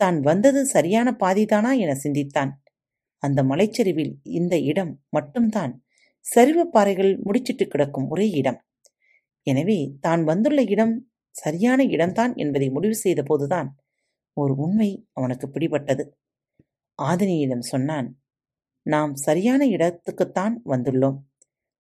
தான் 0.00 0.18
வந்தது 0.20 0.60
சரியான 0.66 1.08
பாதிதானா 1.20 1.70
என 1.84 1.92
சிந்தித்தான். 1.94 2.52
அந்த 3.22 3.40
மலைச்சரிவில் 3.42 4.12
இந்த 4.38 4.54
இடம் 4.70 4.92
மட்டும்தான் 5.08 5.72
சரிவு 6.26 6.64
பாறைகள் 6.70 7.12
முடிச்சிட்டு 7.26 7.64
கிடக்கும் 7.66 8.08
ஒரே 8.08 8.26
இடம். 8.40 8.58
எனவே 9.46 9.78
தான் 10.00 10.22
வந்துள்ள 10.24 10.60
இடம் 10.74 10.94
சரியான 11.36 11.80
இடம்தான் 11.84 12.32
என்பதை 12.34 12.68
முடிவு 12.70 12.94
செய்த 12.94 13.20
போதுதான் 13.22 13.68
ஒரு 14.36 14.52
உண்மை 14.54 14.90
அவனுக்கு 15.12 15.46
பிடிபட்டது. 15.48 16.04
ஆதினியிடம் 16.98 17.64
சொன்னான் 17.64 18.08
நாம் 18.86 19.14
சரியான 19.16 19.62
இடத்துக்குத்தான் 19.66 20.54
வந்துள்ளோம். 20.64 21.18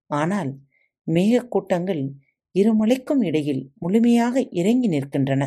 ஆனால் 0.10 0.52
மேகக்கூட்டங்கள் 1.08 2.04
இருமலைக்கும் 2.56 3.22
இடையில் 3.22 3.64
முழுமையாக 3.76 4.42
இறங்கி 4.52 4.88
நிற்கின்றன. 4.88 5.44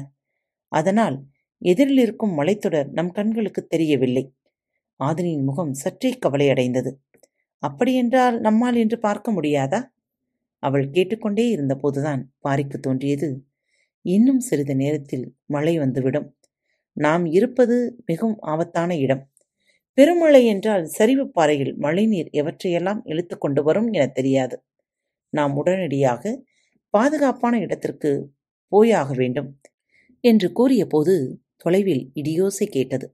அதனால் 0.73 1.17
எதிரில் 1.63 1.99
இருக்கும் 1.99 2.35
மலைத்தொடர் 2.39 2.89
நம் 2.89 3.13
கண்களுக்கு 3.13 3.63
தெரியவில்லை. 3.67 4.25
ஆதினியின் 5.01 5.45
முகம் 5.45 5.73
சற்றே 5.75 6.11
கவலையடைந்தது. 6.27 6.91
அப்படியென்றால் 7.63 8.37
நம்மால் 8.41 8.77
என்று 8.77 8.97
பார்க்க 8.99 9.31
முடியாதா? 9.33 9.81
அவள் 10.63 10.87
கேட்டுக்கொண்டே 10.91 11.45
இருந்தபோதுதான் 11.57 12.23
பாரிக்கு 12.45 12.79
தோன்றியது 12.79 13.29
இன்னும் 14.09 14.41
சிறிது 14.41 14.75
நேரத்தில் 14.77 15.25
மழை 15.47 15.79
வந்துவிடும். 15.79 16.29
நாம் 16.97 17.25
இருப்பது 17.33 17.77
மிகவும் 18.07 18.39
ஆபத்தான 18.45 18.97
இடம். 18.97 19.23
பெருமழை 19.99 20.47
என்றால் 20.47 20.85
சரிவு 20.89 21.25
பாறையில் 21.29 21.73
மழைநீர் 21.77 22.31
எவற்றையெல்லாம் 22.33 23.01
இழுத்து 23.05 23.39
கொண்டு 23.39 23.63
வரும் 23.63 23.89
என 23.93 24.05
தெரியாது. 24.09 24.57
நாம் 25.33 25.55
உடனடியாக 25.57 26.23
பாதுகாப்பான 26.95 27.55
இடத்திற்கு 27.59 28.13
போயாக 28.73 29.15
வேண்டும் 29.15 29.51
என்று 30.25 30.49
கூறியபோது 30.53 31.15
தொலைவில் 31.57 32.05
இடியோசை 32.15 32.67
கேட்டது. 32.69 33.07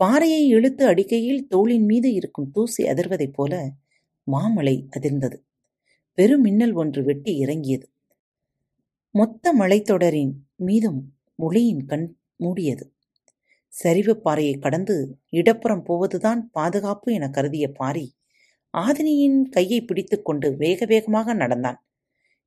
பாறையை 0.00 0.42
இழுத்து 0.48 0.84
அடிக்கையில் 0.86 1.46
தோளின் 1.48 1.84
மீது 1.84 2.08
இருக்கும் 2.12 2.50
தூசி 2.50 2.82
அதிர்வதைப் 2.84 3.34
போல 3.34 3.54
மாமலை 4.26 4.76
அதிர்ந்தது. 4.96 5.38
பெருமின்னல் 6.18 6.74
ஒன்று 6.74 7.00
வெட்டி 7.04 7.32
இறங்கியது. 7.36 7.86
மொத்த 9.14 9.54
மலைத்தொடரின் 9.58 10.32
மீதும் 10.56 11.14
ஒளியின் 11.34 11.84
கண் 11.84 12.16
மூடியது. 12.40 12.84
சரிவு 13.68 14.20
பாறையை 14.20 14.58
கடந்து 14.58 15.18
இடப்புறம் 15.28 15.82
போவதுதான் 15.82 16.50
பாதுகாப்பு 16.50 17.12
என 17.12 17.28
கருதிய 17.28 17.68
பாரி 17.68 18.14
ஆதினியின் 18.78 19.42
கையை 19.42 19.84
பிடித்துக்கொண்டு 19.84 20.56
வேக 20.56 20.86
வேகமாக 20.86 21.32
நடந்தான். 21.32 21.86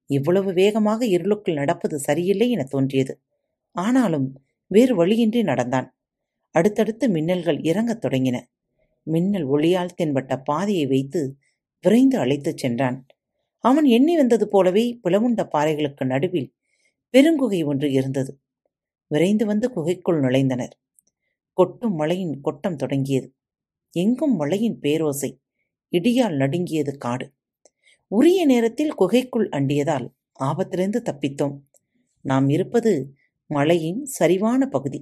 இவ்வளவு 0.05 0.53
வேகமாக 0.53 1.05
இருளுக்குள் 1.05 1.53
நடப்பது 1.53 1.99
சரியில்லை 1.99 2.49
என 2.49 2.63
தோன்றியது. 2.63 3.21
ஆனாலும் 3.71 4.41
வேறு 4.67 4.95
வழியின்றி 4.95 5.43
நடந்தான். 5.43 5.97
அடுத்தடுத்து 6.51 7.07
மின்னல்கள் 7.07 7.65
இறங்கத் 7.65 8.05
தொடங்கின. 8.05 8.41
மின்னல் 9.03 9.47
ஒளியால் 9.47 9.95
தென்பட்ட 9.97 10.41
பாதையை 10.43 10.85
வைத்து 10.85 11.37
விரைந்து 11.81 12.19
அழைத்துச் 12.19 12.57
சென்றான். 12.57 13.05
அவன் 13.63 13.85
எண்ணி 13.85 14.15
வந்தது 14.15 14.45
போலவே 14.49 14.99
பிளவுண்ட 15.03 15.41
பாறைகளுக்கு 15.53 16.03
நடுவில் 16.05 16.49
பெருங்குகை 17.13 17.65
ஒன்று 17.65 17.91
இருந்தது. 17.91 18.31
விரைந்து 19.11 19.45
வந்து 19.45 19.71
குகைக்குள் 19.71 20.19
நுழைந்தனர். 20.21 20.73
கொட்டும் 21.57 21.95
மழையின் 21.95 22.41
கொட்டம் 22.41 22.75
தொடங்கியது. 22.75 23.27
எங்கும் 23.93 24.35
மழையின் 24.35 24.77
பேரோசை 24.81 25.31
இடியால் 25.93 26.35
நடுங்கியது 26.35 26.97
காடு. 26.97 27.27
உரிய 28.11 28.45
நேரத்தில் 28.45 28.93
குகைக்குள் 28.93 29.49
அண்டியதால் 29.49 30.07
ஆபத்திலிருந்து 30.39 31.01
தப்பித்தோம். 31.01 31.55
நாம் 32.25 32.49
இருப்பது 32.49 32.93
மலையின் 33.49 34.01
சரிவான 34.19 34.65
பகுதி. 34.65 35.01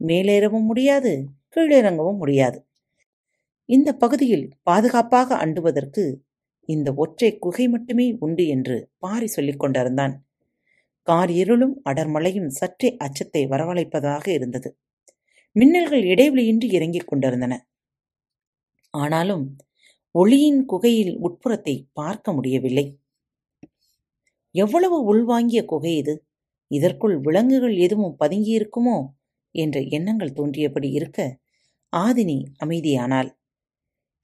மேலேறவும் 0.00 0.64
முடியாது 0.64 1.12
கீழிறங்கவும் 1.56 2.16
முடியாது. 2.16 2.58
இந்த 3.68 3.90
பகுதியில் 3.94 4.46
பாதுகாப்பாக 4.62 5.36
அண்டுவதற்கு 5.36 6.04
இந்த 6.70 6.88
ஒற்றை 6.94 7.30
குகை 7.38 7.68
மட்டுமே 7.68 8.06
உண்டு 8.18 8.44
என்று 8.46 8.76
பாரி 8.98 9.26
சொல்லிக் 9.26 9.58
கொண்டிருந்தான். 9.58 10.14
கார் 11.06 11.32
இருளும் 11.32 11.74
அடர்மழையும் 11.84 12.50
சற்றே 12.50 12.88
அச்சத்தை 12.96 13.42
வரவழைப்பதாக 13.46 14.24
இருந்தது. 14.28 14.70
மின்னல்கள் 15.56 16.04
இடைவெளியின்றி 16.12 16.68
இறங்கிக் 16.72 17.08
கொண்டிருந்தன. 17.08 17.54
ஆனாலும் 18.94 19.44
ஒளியின் 20.14 20.60
குகையில் 20.64 21.14
உட்புறத்தை 21.18 21.74
பார்க்க 21.92 22.32
முடியவில்லை. 22.32 22.86
எவ்வளவு 24.54 24.96
உள்வாங்கிய 25.10 25.60
குகை 25.64 25.92
இது? 25.96 26.14
இதற்குள் 26.70 27.16
விலங்குகள் 27.18 27.76
எதுவும் 27.76 28.16
பதுங்கியிருக்குமோ? 28.20 28.98
என்ற 29.54 29.76
எண்ணங்கள் 29.88 30.32
தோன்றியபடி 30.32 30.88
இருக்க 30.90 31.20
ஆதினி 31.92 32.38
அமைதியானாள். 32.64 33.30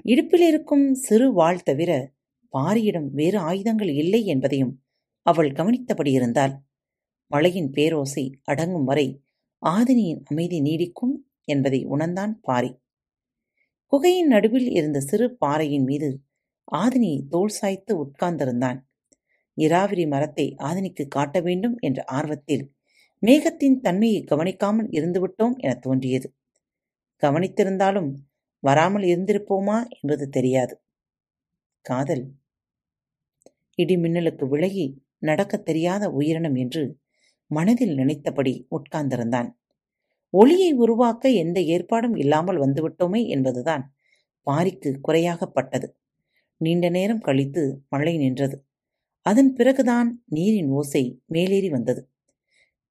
இடுப்பில் 0.04 0.44
இருக்கும் 0.46 0.86
சிறு 0.94 1.28
வாழ் 1.32 1.62
தவிர 1.62 1.90
பாரியிடம் 2.52 3.08
வேறு 3.10 3.38
ஆயுதங்கள் 3.38 3.92
இல்லை 3.94 4.24
என்பதையும் 4.24 4.72
அவள் 5.22 5.52
கவனித்தபடி 5.52 6.10
இருந்தாள். 6.10 6.54
மழையின் 7.30 7.70
பேரோசை 7.70 8.24
அடங்கும் 8.44 8.84
வரை 8.84 9.06
ஆதினியின் 9.62 10.22
அமைதி 10.24 10.60
நீடிக்கும் 10.60 11.14
என்பதை 11.44 11.84
உணர்ந்தான் 11.84 12.40
பாரி. 12.40 12.70
குகையின் 13.92 14.26
நடுவில் 14.26 14.68
இருந்த 14.70 15.00
சிறு 15.00 15.26
பாறையின் 15.36 15.84
மீது 15.84 16.08
ஆதினி 16.72 17.12
தோல் 17.28 17.48
சாய்த்து 17.48 17.92
உட்கார்ந்திருந்தான். 18.04 18.78
இராவிரி 19.56 20.06
மரத்தை 20.06 20.46
ஆதினிக்கு 20.58 21.04
காட்ட 21.08 21.40
வேண்டும் 21.40 21.76
என்ற 21.80 22.04
ஆர்வத்தில் 22.08 22.64
மேகத்தின் 23.22 23.78
தன்மையை 23.80 24.24
கவனிக்காமல் 24.24 24.88
இருந்துவிட்டோம் 24.88 25.56
என 25.56 25.74
தோன்றியது. 25.74 26.28
கவனித்திருந்தாலும் 27.22 28.10
வராமல் 28.62 29.02
இருந்திருப்போமா 29.02 29.78
என்பது 29.90 30.28
தெரியாது. 30.28 30.74
காதல். 31.88 32.32
இடிமின்னலுக்கு 33.82 34.48
விலகி 34.48 35.04
நடக்கத் 35.18 35.64
தெரியாத 35.64 36.10
உயிரினம் 36.10 36.54
என்று 36.54 36.98
மனதில் 37.46 37.94
நினைத்தபடி 37.94 38.68
உட்கார்ந்திருந்தான். 38.70 39.50
ஒளியை 40.30 40.72
உருவாக்க 40.72 41.30
எந்த 41.30 41.60
ஏற்பாடும் 41.60 42.16
இல்லாமல் 42.16 42.58
வந்துவிட்டோமே 42.58 43.26
என்பதுதான் 43.26 43.94
பாரிக்கு 44.46 44.98
குறையாகப்பட்டது. 45.08 45.88
நீண்ட 46.56 46.88
நேரம் 46.88 47.20
கழித்து 47.20 47.84
மழை 47.88 48.16
நின்றது. 48.16 48.66
அதன் 49.20 49.52
பிறகுதான் 49.52 50.22
நீரின் 50.26 50.68
ஓசை 50.68 51.22
மேலேறி 51.26 51.70
வந்தது. 51.70 52.10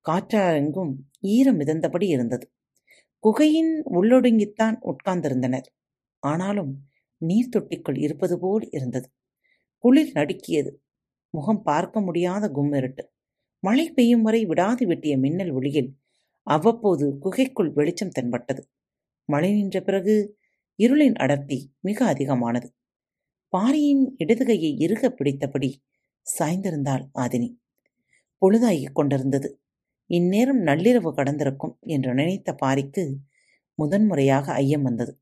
காற்றாரெங்கும் 0.10 0.94
ஈரம் 1.20 1.60
மிதந்தபடி 1.60 2.04
இருந்தது. 2.04 2.52
குகையின் 3.20 3.84
உள்ளொடுங்கித்தான் 3.92 4.78
உட்கார்ந்திருந்தனர். 4.82 5.68
ஆனாலும் 6.20 6.88
நீர் 7.22 7.50
தொட்டிக்குள் 7.58 7.98
இருப்பது 7.98 8.40
போல் 8.40 8.68
இருந்தது. 8.72 9.12
குளிர் 9.78 10.12
நடுக்கியது. 10.14 10.72
முகம் 11.30 11.62
பார்க்க 11.64 12.02
முடியாத 12.02 12.52
கும்மிருட்டு. 12.56 13.04
மழை 13.60 13.92
பெய்யும் 13.92 14.22
வரை 14.22 14.46
விடாது 14.46 14.88
வெட்டிய 14.88 15.18
மின்னல் 15.18 15.52
ஒளியில் 15.52 15.96
அவ்வப்போது 16.44 17.18
குகைக்குள் 17.18 17.72
வெளிச்சம் 17.72 18.10
தென்பட்டது. 18.10 18.70
மழை 19.26 19.54
நின்ற 19.54 19.82
பிறகு 19.82 20.38
இருளின் 20.80 21.16
அடர்த்தி 21.16 21.74
மிக 21.80 22.06
அதிகமானது. 22.06 22.74
பாரியின் 23.50 24.16
இடதுகையை 24.20 24.72
இறுக 24.78 25.10
பிடித்தபடி 25.10 25.70
சாய்ந்திருந்தாள் 26.40 27.04
ஆதினி. 27.20 27.50
பொழுதாகிக் 28.42 28.96
கொண்டிருந்தது. 28.96 29.62
இந்நேரம் 30.10 30.62
நள்ளிரவு 30.62 31.12
கடந்திருக்கும் 31.14 31.80
என்று 31.80 32.14
நினைத்த 32.14 32.56
பாரிக்கு 32.66 33.04
முதன்முறையாக 33.76 34.54
ஐயம் 34.54 34.82
வந்தது. 34.82 35.14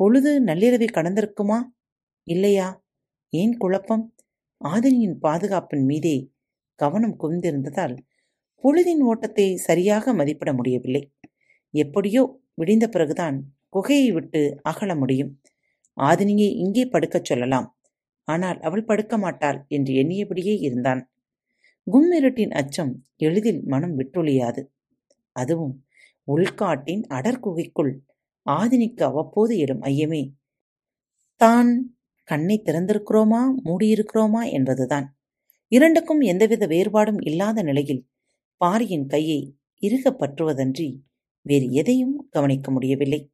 பொழுது 0.00 0.30
நள்ளிரவை 0.44 0.86
கடந்திருக்குமா? 0.92 1.58
இல்லையா? 2.26 2.68
ஏன் 3.32 3.56
குழப்பம்? 3.56 4.04
ஆதினியின் 4.60 5.16
பாதுகாப்பின் 5.22 5.84
மீதே 5.84 6.16
கவனம் 6.80 7.16
குவிந்திருந்ததால் 7.20 7.94
பொழுதின் 8.64 9.02
ஓட்டத்தை 9.02 9.46
சரியாக 9.56 10.14
மதிப்பிட 10.14 10.50
முடியவில்லை. 10.52 11.02
எப்படியோ 11.74 12.22
விடிந்த 12.54 12.86
பிறகுதான் 12.88 13.36
குகையை 13.76 14.08
விட்டு 14.12 14.58
அகல 14.62 14.94
முடியும். 14.94 15.30
ஆதினியை 15.96 16.50
இங்கே 16.54 16.84
படுக்கச் 16.84 17.24
சொல்லலாம். 17.24 17.68
ஆனால் 18.28 18.58
அவள் 18.60 18.84
படுக்க 18.84 19.14
மாட்டாள் 19.18 19.64
என்று 19.68 19.92
எண்ணியபடியே 19.94 20.54
இருந்தான். 20.60 21.02
கும்மிருட்டின் 21.86 22.50
அச்சம் 22.50 22.92
எளிதில் 23.16 23.62
மனம் 23.64 23.98
விட்டொழியாது. 23.98 24.62
அதுவும் 25.36 25.74
உள்காட்டின் 26.28 27.02
அடர்குகைக்குள் 27.08 27.92
ஆதினிக்கு 28.46 29.02
அவ்வப்போது 29.02 29.58
எழும் 29.58 29.82
ஐயமே. 29.82 30.32
தான் 31.36 31.98
கண்ணை 32.24 32.62
திறந்திருக்கிறோமா 32.64 33.42
மூடியிருக்கிறோமா 33.64 34.50
என்பதுதான். 34.50 35.18
இரண்டுக்கும் 35.68 36.20
எந்தவித 36.20 36.66
வேறுபாடும் 36.66 37.20
இல்லாத 37.20 37.62
நிலையில் 37.62 38.08
பாரியின் 38.56 39.06
கையை 39.06 39.56
இறுக 39.78 40.10
பற்றுவதன்றி 40.10 41.00
வேறு 41.42 41.72
எதையும் 41.72 42.26
கவனிக்க 42.30 42.70
முடியவில்லை. 42.70 43.32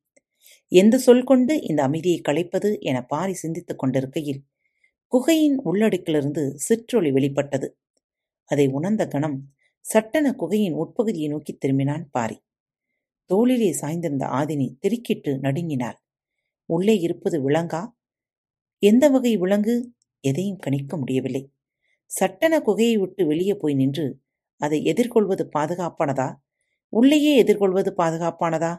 எந்த 0.68 0.98
சொல் 0.98 1.24
கொண்டு 1.24 1.60
இந்த 1.60 1.82
அமைதியை 1.82 2.20
களைப்பது 2.20 2.78
என 2.80 3.04
பாரி 3.04 3.34
சிந்தித்துக் 3.34 3.78
கொண்டிருக்கையில் 3.78 4.44
குகையின் 5.12 5.58
உள்ளடுக்கிலிருந்து 5.64 6.54
சிற்றொளி 6.56 7.10
வெளிப்பட்டது. 7.10 7.78
அதை 8.44 8.66
உணர்ந்த 8.68 9.08
கணம் 9.08 9.38
சட்டென 9.80 10.32
குகையின் 10.32 10.74
உட்பகுதியை 10.74 11.28
நோக்கி 11.28 11.58
திரும்பினான் 11.58 12.04
பாரி. 12.10 12.36
தோளிலே 13.26 13.70
சாய்ந்திருந்த 13.80 14.24
ஆதினி 14.24 14.76
திருக்கிட்டு 14.82 15.38
நடுங்கினாள். 15.38 15.94
உள்ளே 16.64 16.98
இருப்பது 16.98 17.50
விலங்கா? 17.50 17.92
எந்த 18.78 19.08
வகை 19.10 19.36
விலங்கு? 19.36 19.92
எதையும் 20.20 20.56
கணிக்க 20.56 20.96
முடியவில்லை. 20.96 21.52
சட்டன 22.20 22.58
குகையை 22.58 22.98
விட்டு 22.98 23.26
வெளியே 23.26 23.54
போய் 23.54 23.74
நின்று 23.74 24.20
அதை 24.56 24.84
எதிர்கொள்வது 24.84 25.50
பாதுகாப்பானதா? 25.58 26.36
உள்ளேயே 26.88 27.36
எதிர்கொள்வது 27.36 27.94
பாதுகாப்பானதா? 27.96 28.78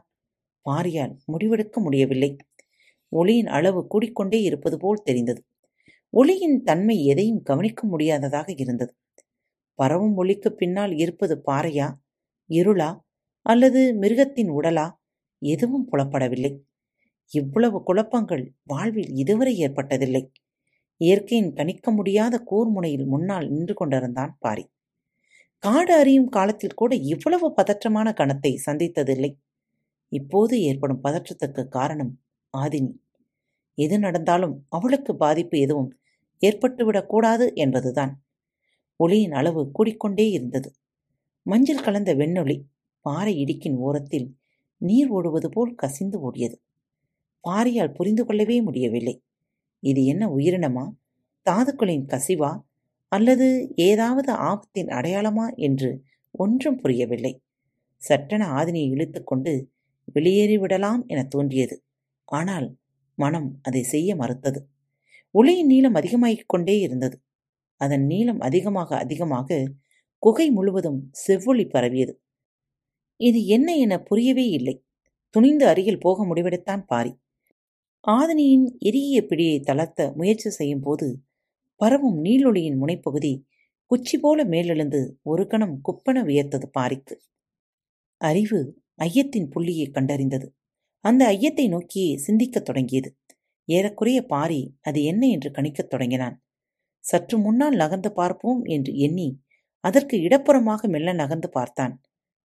பாரியால் 0.69 1.17
முடிவெடுக்க 1.31 1.73
முடியவில்லை. 1.73 2.38
ஒளியின் 3.10 3.47
அளவு 3.47 3.88
கூடிக்கொண்டே 3.88 4.41
இருப்பது 4.41 4.77
போல் 4.77 5.01
தெரிந்தது. 5.03 5.47
ஒளியின் 6.10 6.63
தன்மை 6.63 7.05
எதையும் 7.05 7.41
கவனிக்க 7.41 7.88
முடியாததாக 7.88 8.53
இருந்தது. 8.57 8.97
பரவும் 9.73 10.15
ஒளிக்கு 10.15 10.53
பின்னால் 10.53 10.97
இருப்பது 10.97 11.41
பாறையா? 11.45 11.97
இருளா? 12.49 13.05
அல்லது 13.47 13.93
மிருகத்தின் 13.93 14.49
உடலா? 14.49 14.91
எதுவும் 15.39 15.88
புலப்படவில்லை. 15.91 16.60
இவ்வளவு 17.31 17.83
குழப்பங்கள் 17.83 18.53
வாழ்வில் 18.63 19.10
இதுவரை 19.13 19.53
ஏற்பட்டதில்லை. 19.67 20.23
இயற்கையின் 20.97 21.53
கணிக்க 21.53 21.91
முடியாத 21.91 22.43
கூர்முனையில் 22.51 23.05
முன்னால் 23.05 23.49
நின்று 23.49 23.73
கொண்டிருந்தான் 23.73 24.38
பாரி. 24.39 24.65
காடு 25.57 25.93
அறியும் 25.93 26.29
காலத்தில் 26.29 26.73
கூட 26.73 26.95
இவ்வளவு 26.95 27.53
பதற்றமான 27.57 28.13
கணத்தை 28.13 28.57
சந்தித்ததில்லை. 28.65 29.31
இப்போது 30.12 30.62
ஏற்படும் 30.62 31.03
பதற்றத்துக்கு 31.03 31.67
காரணம் 31.67 32.19
ஆதினி. 32.57 32.93
எது 33.77 33.99
நடந்தாலும் 33.99 34.65
அவளுக்கு 34.69 35.15
பாதிப்பு 35.15 35.60
எதுவும் 35.60 35.91
ஏற்பட்டுவிடக்கூடாது 36.45 37.53
என்பதுதான். 37.53 38.13
ஒளியின் 38.95 39.31
அளவு 39.31 39.71
கூடிக்கொண்டே 39.79 40.29
இருந்தது. 40.29 40.69
மஞ்சள் 41.43 41.83
கலந்த 41.83 42.15
வெண்ணொளி 42.15 42.57
பாறை 43.08 43.34
இடுக்கின் 43.43 43.76
ஓரத்தில் 43.78 44.28
நீர் 44.78 45.10
ஓடுவது 45.10 45.50
போல் 45.50 45.76
கசிந்து 45.76 46.17
ஓடியது. 46.20 46.58
பாரியால் 47.48 47.93
புரிந்து 47.93 48.26
கொள்ளவே 48.26 48.62
முடியவில்லை. 48.62 49.15
இது 49.80 50.02
என்ன 50.06 50.24
உயிரினமா? 50.28 50.86
தாதுக்களின் 51.50 52.06
கசிவா 52.06 52.52
அல்லது 53.08 53.48
ஏதாவது 53.76 54.34
ஆபத்தின் 54.34 54.91
அடையாளமா 54.98 55.46
என்று 55.56 56.04
ஒன்றும் 56.32 56.76
புரியவில்லை. 56.76 57.34
சட்டென 57.98 58.46
ஆதினியை 58.52 58.89
இழுத்துக்கொண்டு 58.91 59.54
வெளியேறிவிடலாம் 60.13 61.06
என 61.06 61.24
தோன்றியது. 61.24 61.84
ஆனால் 62.26 62.67
மனம் 63.15 63.60
அதை 63.62 63.84
செய்ய 63.84 64.15
மறுத்தது. 64.15 64.62
ஒளியின் 65.32 65.65
நீளம் 65.65 65.93
அதிகமாகிக் 65.93 66.50
கொண்டே 66.50 66.80
இருந்தது. 66.80 67.17
அதன் 67.82 68.06
நீளம் 68.06 68.39
அதிகமாக 68.39 68.98
அதிகமாக 68.98 69.72
குகை 70.24 70.50
முழுவதும் 70.50 71.10
செவ்வொளி 71.12 71.65
பரவியது. 71.65 72.13
இது 73.19 73.45
என்ன 73.45 73.75
என 73.75 73.99
புரியவே 73.99 74.49
இல்லை. 74.49 74.84
துணிந்து 75.30 75.67
அருகில் 75.67 75.99
போக 75.99 76.25
முடிவெடுத்தான் 76.25 76.84
பாரி. 76.86 77.13
ஆதினியின் 78.08 78.77
எரிய 78.80 79.21
பிடியை 79.21 79.62
தளர்த்த 79.62 80.13
முயற்சி 80.15 80.49
செய்யும் 80.49 80.80
போது 80.80 81.21
பரவும் 81.75 82.23
நீளொளியின் 82.23 82.77
முனைப்பகுதி 82.77 83.43
குச்சி 83.86 84.17
போல 84.17 84.43
மேலெழுந்து 84.45 85.17
ஒரு 85.21 85.47
கணம் 85.47 85.82
குப்பன 85.84 86.23
வியர்த்தது 86.23 86.67
பாரிக்கு. 86.80 87.15
அறிவு 88.17 88.82
ஐயத்தின் 88.95 89.49
புள்ளியை 89.49 89.91
கண்டறிந்தது. 89.91 90.47
அந்த 90.99 91.25
ஐயத்தை 91.27 91.67
நோக்கியே 91.67 92.17
சிந்திக்கத் 92.17 92.65
தொடங்கியது. 92.65 93.15
ஏறக்குறைய 93.65 94.25
பாரி 94.25 94.77
அது 94.82 95.03
என்ன 95.03 95.27
என்று 95.27 95.51
கணிக்கத் 95.51 95.89
தொடங்கினான். 95.89 96.43
சற்று 96.99 97.38
முன்னால் 97.38 97.75
நகர்ந்து 97.75 98.12
பார்ப்போம் 98.13 98.63
என்று 98.63 98.95
எண்ணி 98.97 99.41
அதற்கு 99.80 100.17
இடப்புறமாக 100.17 100.88
மெல்ல 100.88 101.13
நகர்ந்து 101.13 101.49
பார்த்தான். 101.49 102.01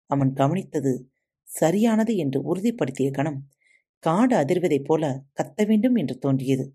அவன் 0.09 0.31
கவனித்தது 0.33 0.93
சரியானது 1.47 2.13
என்று 2.17 2.39
உறுதிப்படுத்திய 2.43 3.09
கணம் 3.11 3.39
காடு 4.03 4.35
அதிர்வதைப் 4.35 4.87
போல 4.87 5.03
கத்த 5.33 5.65
வேண்டும் 5.65 5.95
என்று 5.95 6.15
தோன்றியது. 6.19 6.65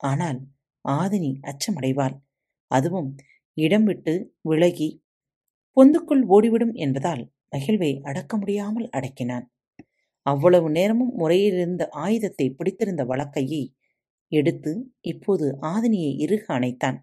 ஆனால் 0.00 0.40
ஆதினி 0.84 1.32
அச்சமடைவாள். 1.46 2.16
அதுவும் 2.70 3.10
இடம் 3.56 3.84
விட்டு 3.84 4.14
விலகி 4.42 4.88
பொந்துக்குள் 5.76 6.24
ஓடிவிடும் 6.28 6.74
என்பதால் 6.78 7.24
மகிழ்வை 7.50 7.90
அடக்க 8.02 8.32
முடியாமல் 8.36 8.88
அடக்கினான். 8.90 9.46
அவ்வளவு 10.26 10.68
நேரமும் 10.70 11.12
முறையிலிருந்த 11.14 11.84
ஆயுதத்தை 11.98 12.46
பிடித்திருந்த 12.50 13.02
வழக்கையை 13.04 13.62
எடுத்து 14.32 14.72
இப்போது 15.02 15.46
ஆதினியை 15.66 16.12
இறுக 16.24 16.44
அணைத்தான். 16.58 16.98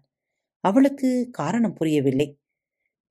அவளுக்கு 0.64 1.10
காரணம் 1.32 1.74
புரியவில்லை. 1.74 2.28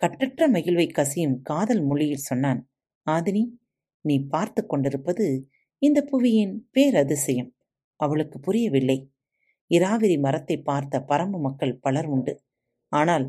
கட்டற்ற 0.04 0.48
மகிழ்வை 0.50 0.86
கசியும் 0.92 1.36
காதல் 1.42 1.84
மொழியில் 1.84 2.26
சொன்னான் 2.30 2.62
ஆதினி 3.08 3.44
நீ 4.02 4.16
பார்த்து 4.24 4.62
கொண்டிருப்பது 4.66 5.26
இந்த 5.82 6.00
புவியின் 6.12 6.54
பேரதிசயம். 6.74 7.50
அவளுக்கு 8.00 8.38
புரியவில்லை. 8.40 8.98
இராவிரி 9.72 10.18
மரத்தை 10.18 10.58
பார்த்த 10.62 11.04
பரம்பு 11.10 11.40
மக்கள் 11.40 11.80
பலர் 11.80 12.06
உண்டு. 12.06 12.34
ஆனால் 12.92 13.26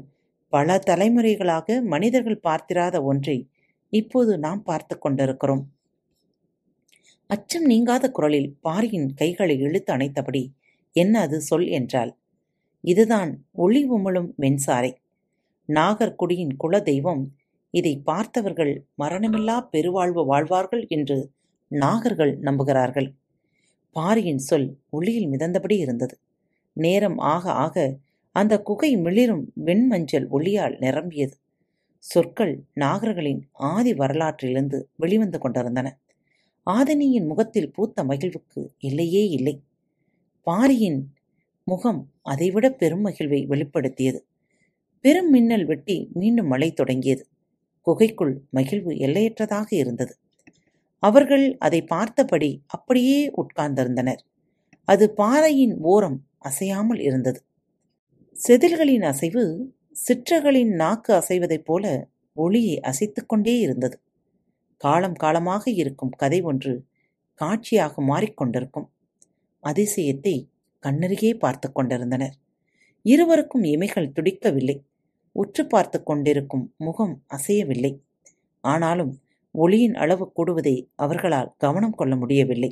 பல 0.53 0.79
தலைமுறைகளாக 0.87 1.77
மனிதர்கள் 1.85 2.45
பார்த்திராத 2.49 2.97
ஒன்றை 3.03 3.37
இப்போது 3.93 4.33
நாம் 4.39 4.63
பார்த்து 4.63 4.99
கொண்டிருக்கிறோம். 4.99 5.65
அச்சம் 7.31 7.67
நீங்காத 7.67 8.11
குரலில் 8.11 8.51
பாரியின் 8.61 9.09
கைகளை 9.15 9.57
இழுத்து 9.59 9.91
அணைத்தபடி 9.93 10.43
என்ன 10.97 11.21
அது 11.21 11.39
சொல்? 11.41 11.69
என்றால் 11.69 12.13
இதுதான் 12.85 13.31
ஒளி 13.53 13.83
உமிழும் 13.89 14.31
மென்சாரை. 14.41 14.93
நாகர்குடியின் 15.69 16.57
குல 16.57 16.81
தெய்வம் 16.81 17.33
இதை 17.71 18.01
பார்த்தவர்கள் 18.05 18.87
மரணமில்லா 18.99 19.67
பெருவாழ்வு 19.71 20.25
வாழ்வார்கள் 20.27 20.87
என்று 20.89 21.31
நாகர்கள் 21.71 22.39
நம்புகிறார்கள். 22.39 23.15
பாரியின் 23.91 24.39
சொல் 24.39 24.79
ஒளியில் 24.91 25.29
மிதந்தபடி 25.29 25.77
இருந்தது. 25.77 26.21
நேரம் 26.73 27.19
ஆக 27.19 27.51
ஆக 27.51 27.99
அந்த 28.31 28.63
குகை 28.63 28.97
மிளிரும் 28.97 29.53
வெண்மஞ்சள் 29.65 30.29
ஒளியால் 30.29 30.79
நிரம்பியது. 30.79 31.37
சொற்கள் 31.99 32.65
நாகர்களின் 32.75 33.43
ஆதி 33.53 33.93
வரலாற்றிலிருந்து 33.95 34.83
வெளிவந்து 34.97 35.39
கொண்டிருந்தன. 35.39 35.99
ஆதினியின் 36.67 37.27
முகத்தில் 37.27 37.71
பூத்த 37.71 38.05
மகிழ்வுக்கு 38.05 38.69
இல்லையே 38.79 39.29
இல்லை. 39.29 39.63
பாரியின் 40.47 41.15
முகம் 41.65 42.13
அதைவிட 42.23 42.71
பெரும் 42.71 43.07
மகிழ்வை 43.07 43.47
வெளிப்படுத்தியது. 43.47 44.25
பெரும் 45.05 45.31
மின்னல் 45.31 45.65
வெட்டி 45.65 46.11
மீண்டும் 46.13 46.47
மழை 46.47 46.73
தொடங்கியது. 46.73 47.25
குகைக்குள் 47.87 48.43
மகிழ்வு 48.51 48.93
எல்லையற்றதாக 48.93 49.67
இருந்தது. 49.71 50.15
அவர்கள் 50.99 51.57
அதை 51.59 51.83
பார்த்தபடி 51.83 52.63
அப்படியே 52.67 53.33
உட்கார்ந்திருந்தனர். 53.37 54.23
அது 54.89 55.15
பாறையின் 55.15 55.75
ஓரம் 55.85 56.17
அசையாமல் 56.39 57.01
இருந்தது. 57.01 57.41
செதில்களின் 58.37 59.05
அசைவு 59.05 59.73
சிற்றகளின் 60.09 60.73
நாக்கு 60.75 61.13
அசைவதைப் 61.15 61.65
போல 61.65 61.85
ஒளியை 62.37 62.81
அசைத்துக்கொண்டே 62.83 63.59
இருந்தது. 63.59 63.97
காலம் 64.77 65.15
காலமாக 65.15 65.71
இருக்கும் 65.71 66.15
கதை 66.17 66.41
ஒன்று 66.43 66.85
காட்சியாக 67.41 68.03
மாறிக்கொண்டிருக்கும் 68.03 68.89
அதிசயத்தை 69.65 70.37
கண்ணருகே 70.83 71.39
பார்த்து 71.39 71.73
கொண்டிருந்தனர். 71.73 72.35
இருவருக்கும் 73.05 73.63
இமைகள் 73.63 74.13
துடிக்கவில்லை. 74.13 74.77
உற்று 75.35 75.63
பார்த்து 75.67 76.03
கொண்டிருக்கும் 76.03 76.75
முகம் 76.77 77.15
அசையவில்லை. 77.29 77.93
ஆனாலும் 78.65 79.13
ஒளியின் 79.55 79.95
அளவு 79.95 80.33
கூடுவதை 80.37 80.75
அவர்களால் 80.95 81.55
கவனம் 81.57 81.95
கொள்ள 81.95 82.17
முடியவில்லை. 82.17 82.71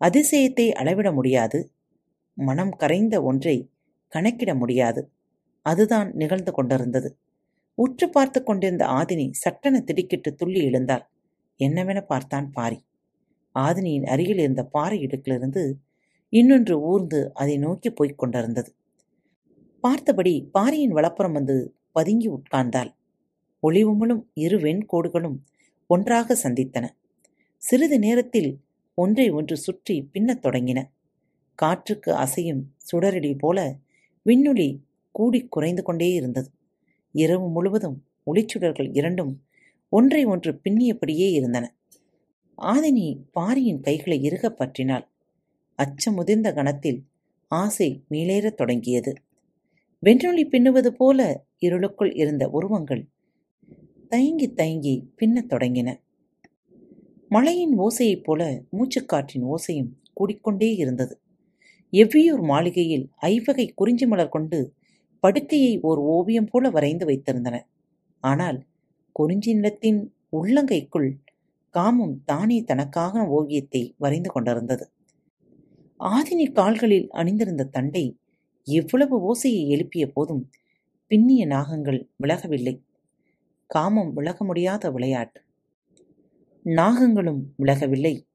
அதிசயத்தை 0.00 0.66
அளவிட 0.72 1.12
முடியாது. 1.12 1.58
மனம் 2.38 2.72
கரைந்த 2.78 3.22
ஒன்றை 3.22 3.56
கணக்கிட 4.12 4.54
முடியாது. 4.54 5.02
அதுதான் 5.66 6.08
நிகழ்ந்து 6.12 6.52
கொண்டிருந்தது. 6.52 7.18
உற்று 7.74 8.06
பார்த்து 8.10 8.42
கொண்டிருந்த 8.42 8.84
ஆதினி 8.86 9.30
சட்டென 9.32 9.80
திடுக்கிட்டு 9.80 10.34
துள்ளி 10.34 10.60
எழுந்தாள். 10.64 11.04
என்னவென 11.60 12.00
பார்த்தான் 12.00 12.50
பாரி. 12.50 12.78
ஆதினியின் 13.54 14.06
அருகில் 14.06 14.38
இருந்த 14.38 14.62
பாறை 14.64 14.98
இடுக்கிலிருந்து 15.06 15.62
இன்னொன்று 16.32 16.74
ஊர்ந்து 16.80 17.20
அதை 17.34 17.58
நோக்கி 17.58 17.90
போய்க் 17.90 18.18
கொண்டிருந்தது. 18.18 18.70
பார்த்தபடி 19.80 20.48
பாரியின் 20.52 20.90
வலப்புறம் 20.90 21.32
வந்து 21.32 21.74
பதுங்கி 21.92 22.30
உட்கார்ந்தாள். 22.30 22.94
ஒளிவுமலும் 23.62 24.22
இரு 24.34 24.58
வெண்கோடுகளும் 24.58 25.36
ஒன்றாக 25.86 26.36
சந்தித்தன. 26.42 26.88
சிறிது 27.56 27.98
நேரத்தில் 27.98 28.60
ஒன்றை 28.94 29.30
ஒன்று 29.30 29.56
சுற்றி 29.56 30.08
பின்னத் 30.12 30.44
தொடங்கின. 30.44 30.84
காற்றுக்கு 31.54 32.14
அசையும் 32.14 32.62
சுடரடி 32.92 33.38
போல 33.38 33.76
விண்ணொளி 34.24 34.78
கூடி 35.10 35.46
குறைந்து 35.46 35.82
கொண்டே 35.82 36.12
இருந்தது. 36.12 36.50
இரவு 37.12 37.50
முழுவதும் 37.50 38.04
ஒளிச்சுடர்கள் 38.26 38.90
இரண்டும் 38.92 39.42
ஒன்றை 39.88 40.24
ஒன்று 40.24 40.60
பின்னியபடியே 40.64 41.30
இருந்தன. 41.30 41.74
ஆதினி 42.62 43.18
பாரியின் 43.32 43.80
கைகளை 43.80 44.22
இறுகப் 44.22 44.62
பற்றினாள். 44.62 45.08
அச்சமுதிர்ந்த 45.76 46.54
கணத்தில் 46.54 47.04
ஆசை 47.48 48.04
மேலேறத் 48.10 48.56
தொடங்கியது. 48.56 49.14
வென்றொளி 50.02 50.44
பின்னுவது 50.48 50.92
போல 50.92 51.46
இருளுக்குள் 51.58 52.14
இருந்த 52.14 52.48
உருவங்கள் 52.48 53.08
தயங்கி 54.08 54.52
தயங்கி 54.52 55.10
பின்னத் 55.16 55.52
தொடங்கின. 55.52 56.00
மழையின் 57.28 57.78
ஓசையைப் 57.78 58.24
போல 58.24 58.62
மூச்சுக்காற்றின் 58.72 59.44
ஓசையும் 59.44 59.90
கூடிக்கொண்டே 60.20 60.76
இருந்தது. 60.76 61.20
எவ்வியூர் 61.92 62.42
மாளிகையில் 62.42 63.10
ஐவகை 63.16 63.72
குறிஞ்சி 63.74 64.06
மலர் 64.06 64.28
கொண்டு 64.28 64.74
படுக்கையை 65.20 65.80
ஓர் 65.80 65.98
ஓவியம் 65.98 66.46
போல 66.46 66.70
வரைந்து 66.70 67.06
வைத்திருந்தன. 67.06 67.60
ஆனால் 68.20 68.66
குறிஞ்சி 69.12 69.54
நிலத்தின் 69.54 70.14
உள்ளங்கைக்குள் 70.32 71.10
காமம் 71.70 72.22
தானே 72.24 72.62
தனக்காக 72.62 73.26
ஓவியத்தை 73.26 73.94
வரைந்து 73.98 74.30
கொண்டிருந்தது. 74.30 74.90
ஆதினி 76.00 76.52
கால்களில் 76.52 77.08
அணிந்திருந்த 77.10 77.64
தண்டை 77.64 78.19
எவ்வளவு 78.64 79.34
ஓசையை 79.34 79.68
எழுப்பிய 79.68 80.12
போதும் 80.12 80.50
பின்னிய 81.08 81.46
நாகங்கள் 81.46 82.08
விலகவில்லை. 82.22 82.82
காமம் 83.66 84.12
விலக 84.12 84.44
முடியாத 84.44 84.90
விளையாட்டு. 84.90 85.42
நாகங்களும் 86.64 87.40
விலகவில்லை. 87.58 88.26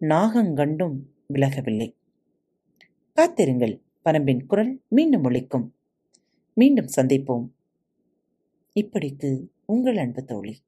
நாகங்கண்டும் 0.00 0.96
விலகவில்லை. 1.34 1.96
காத்திருங்கள் 3.12 3.82
பரம்பின் 4.04 4.46
குரல் 4.46 4.82
மீண்டும் 4.88 5.24
ஒழிக்கும் 5.24 5.70
மீண்டும் 6.54 6.88
சந்திப்போம். 6.96 7.48
இப்படிக்கு 8.80 9.48
உங்கள் 9.64 9.96
அன்பு 9.96 10.24
தோழி. 10.24 10.58